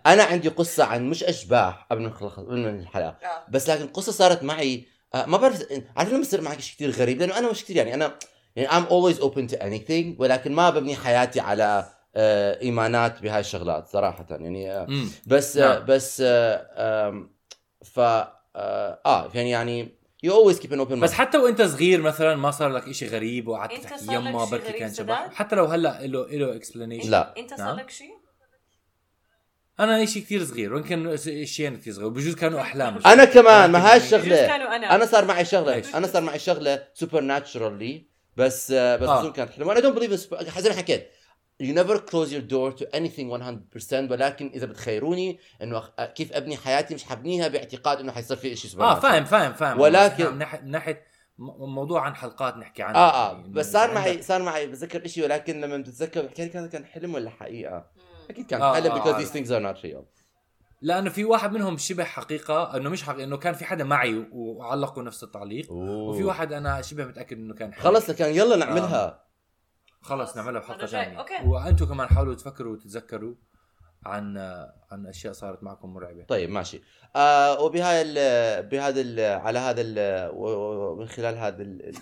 أنا 0.07 0.23
عندي 0.23 0.49
قصة 0.49 0.85
عن 0.85 1.11
مش 1.11 1.25
أشباح 1.25 1.87
قبل 1.91 2.03
ما 2.03 2.09
نخلص 2.09 2.39
من 2.39 2.81
الحلقة. 2.81 3.09
آه. 3.25 3.45
بس 3.49 3.71
لكن 3.71 3.87
قصة 3.89 4.13
صارت 4.13 4.43
معي 4.43 4.89
ما 5.27 5.37
بعرف 5.37 5.63
عارف 5.97 6.11
لما 6.11 6.21
يصير 6.21 6.41
معك 6.41 6.61
شيء 6.61 6.75
كثير 6.75 6.91
غريب 6.91 7.19
لأنه 7.19 7.39
أنا 7.39 7.51
مش 7.51 7.65
كثير 7.65 7.77
يعني 7.77 7.95
أنا 7.95 8.15
يعني 8.57 8.69
I'm 8.69 8.89
always 8.89 9.21
open 9.21 9.55
to 9.55 9.59
anything 9.59 10.19
ولكن 10.19 10.53
ما 10.53 10.71
ببني 10.71 10.97
حياتي 10.97 11.41
على 11.41 11.87
آه، 12.17 12.61
إيمانات 12.63 13.23
بهاي 13.23 13.41
الشغلات 13.41 13.89
صراحة 13.89 14.27
يعني 14.31 14.73
آه،. 14.73 14.87
بس 15.27 15.57
نعم. 15.57 15.85
بس 15.89 16.23
آه، 16.27 17.29
ف 17.85 17.99
آه 17.99 19.01
آه، 19.07 19.31
يعني 19.35 19.51
يعني 19.51 19.89
you 20.27 20.31
always 20.31 20.59
keep 20.59 20.71
an 20.71 20.81
open 20.81 20.93
بس 20.93 21.13
mind. 21.13 21.15
حتى 21.15 21.39
وإنت 21.39 21.63
صغير 21.63 22.03
مثلا 22.03 22.37
ما 22.37 22.51
صار 22.51 22.69
لك 22.69 22.89
إشي 22.89 23.07
غريب 23.07 23.49
وقعدت 23.49 23.73
تحكي 23.73 23.99
صار 23.99 24.21
لك 24.21 24.31
يما 24.31 24.45
بركي 24.45 24.73
كان؟ 24.73 24.95
شبح 24.95 25.31
حتى 25.35 25.57
لو 25.57 25.65
هلأ 25.65 26.07
له 26.07 26.27
له 26.27 26.57
explanation 26.57 27.11
لا. 27.11 27.35
إنت 27.39 27.51
صار 27.51 27.59
نعم. 27.59 27.77
لك 27.77 27.91
شيء؟ 27.91 28.16
أنا 29.81 30.03
إشي 30.03 30.21
كثير 30.21 30.45
صغير 30.45 30.75
ويمكن 30.75 31.17
شيئين 31.45 31.77
كثير 31.77 31.93
صغير 31.93 32.09
بجوز 32.09 32.35
كانوا 32.35 32.61
أحلام. 32.61 32.99
أنا 33.07 33.25
كمان 33.25 33.71
ما 33.71 33.91
هاي 33.91 33.97
الشغلة. 33.97 34.47
كانوا 34.47 34.77
أنا. 34.77 34.95
أنا 34.95 35.07
صار 35.07 35.25
معي 35.25 35.45
شغلة؟ 35.45 35.83
أنا 35.95 36.07
صار 36.07 36.23
معي 36.23 36.39
شغلة 36.39 36.85
supernaturally 36.95 38.07
بس 38.37 38.71
آه، 38.71 38.97
بس 38.97 39.09
آه. 39.09 39.21
بظن 39.23 39.33
كانت 39.33 39.51
حلوة. 39.51 39.73
أنا 39.73 39.81
don't 39.81 39.97
believe 39.97 40.11
زي 40.59 40.71
ما 40.71 40.77
حكيت. 40.77 41.11
You 41.63 41.75
never 41.75 41.97
close 42.11 42.31
your 42.31 42.45
door 42.53 42.79
to 42.81 42.85
anything 42.99 43.31
100% 43.31 44.11
ولكن 44.11 44.51
إذا 44.55 44.67
بتخيروني 44.67 45.39
إنه 45.63 45.81
أخ- 45.81 46.03
كيف 46.03 46.33
أبني 46.33 46.57
حياتي 46.57 46.95
مش 46.95 47.05
حبنيها 47.05 47.49
باعتقاد 47.49 48.01
إنه 48.01 48.13
حيصير 48.13 48.37
في 48.37 48.57
شيء 48.57 48.71
سوبر 48.71 48.85
آه 48.85 49.01
فاهم 49.01 49.25
فاهم 49.25 49.53
فاهم. 49.53 49.81
ولكن- 49.81 50.27
من 50.33 50.39
ناحيه 50.39 50.61
من 50.61 50.71
ناحية 50.71 51.03
م- 51.39 51.75
موضوع 51.75 52.01
عن 52.01 52.15
حلقات 52.17 52.57
نحكي 52.57 52.83
عنها 52.83 53.01
آه 53.01 53.31
آه 53.31 53.33
يعني 53.33 53.49
بس 53.49 53.67
إنه 53.67 53.73
صار 53.73 53.95
معي 53.95 54.23
صار 54.23 54.43
معي 54.43 54.67
بتذكر 54.67 55.07
شيء 55.07 55.25
ولكن 55.25 55.61
لما 55.61 55.77
بتتذكر 55.77 56.27
كان 56.27 56.85
حلم 56.85 57.15
ولا 57.15 57.31
حقيقة. 57.31 57.87
أكيد 58.31 58.47
كان 58.47 58.63
آه، 58.63 58.75
حلم 58.75 58.93
آه، 58.93 58.99
because 59.05 59.15
آه. 59.17 59.19
these 59.25 59.33
things 59.33 59.49
are 59.49 59.75
not 59.77 59.83
real 59.85 60.05
لأنه 60.83 61.11
في 61.11 61.25
واحد 61.25 61.53
منهم 61.53 61.77
شبه 61.77 62.05
حقيقة 62.05 62.77
إنه 62.77 62.91
مش 62.91 63.03
حقيقة 63.03 63.25
إنه 63.25 63.37
كان 63.37 63.55
في 63.55 63.65
حدا 63.65 63.85
معي 63.85 64.27
وعلقوا 64.33 65.03
نفس 65.03 65.23
التعليق 65.25 65.73
وفي 65.73 66.25
واحد 66.25 66.53
أنا 66.53 66.83
شبه 66.83 67.05
متأكد 67.05 67.37
إنه 67.37 67.55
كان 67.55 67.75
حلم. 67.75 67.83
خلص 67.85 68.11
لكان 68.11 68.35
يلا 68.35 68.57
نعملها 68.57 69.25
خلص 70.03 70.37
نعملها 70.37 70.61
بحلقة. 70.61 70.87
ثانية 70.87 71.19
okay. 71.19 71.35
وأنتم 71.47 71.87
كمان 71.87 72.09
حاولوا 72.09 72.35
تفكروا 72.35 72.73
وتتذكروا 72.73 73.35
عن 74.07 74.37
عن 74.93 75.07
أشياء 75.07 75.33
صارت 75.33 75.63
معكم 75.63 75.95
مرعبة 75.95 76.25
طيب 76.25 76.51
ماشي 76.51 76.83
آه 77.17 77.61
وبهاي 77.61 78.03
ال 78.07 78.67
بهذا 78.67 79.01
ال 79.01 79.21
على 79.41 79.59
هذا 79.59 79.81
ال 79.81 80.31
ومن 80.35 81.09
خلال 81.09 81.37
هذا 81.39 81.63
ال- 81.63 81.95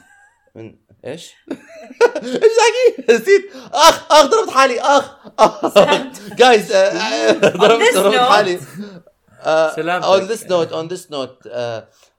من 0.54 0.74
إيش؟ 1.06 1.32
إيش 2.22 2.52
حكي؟ 2.64 3.12
نسيت. 3.12 3.50
أخ 3.72 4.12
أخ 4.12 4.26
ضربت 4.26 4.50
حالي. 4.50 4.80
أخ 4.80 5.10
جايز 6.36 6.72
ضربت 7.62 7.82
this 7.82 7.94
ضربت 7.94 8.14
note. 8.16 8.18
حالي. 8.20 8.60
سلامتك. 9.76 10.06
on 10.06 10.20
this 10.20 10.44
note 10.44 10.72
on 10.72 10.88
this 10.88 11.10
note 11.10 11.38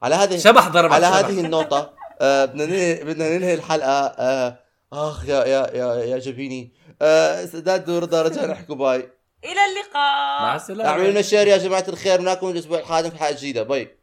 على 0.02 0.14
هذه 0.14 0.38
شبح 0.38 0.68
ضربك 0.68 0.92
على. 0.92 1.06
هذه 1.06 1.40
النقطة 1.40 1.92
آه، 2.20 2.44
بدنا 2.44 2.66
ننهي 2.66 3.04
بدنا 3.04 3.36
ننهي 3.38 3.54
الحلقة. 3.54 4.06
آه، 4.06 4.58
أخ 4.92 5.28
يا 5.28 5.44
يا 5.44 5.70
يا 5.74 5.94
يا 5.94 6.18
جبيني. 6.18 6.72
آه، 7.02 7.44
سداد 7.46 7.90
ورضا 7.90 8.22
رجعنا 8.22 8.52
نحكوا 8.52 8.74
باي. 8.74 8.98
إلى 9.44 9.60
اللقاء. 9.64 10.42
مع 10.42 10.56
السلامة. 10.56 10.90
أعملوا 10.90 11.10
لنا 11.10 11.22
share 11.22 11.46
يا 11.46 11.56
جماعة 11.56 11.84
الخير. 11.88 12.20
ونراكم 12.20 12.50
الأسبوع 12.50 12.78
القادم 12.78 13.10
في 13.10 13.16
حلقة 13.18 13.32
جديدة. 13.36 13.62
bye. 13.62 13.98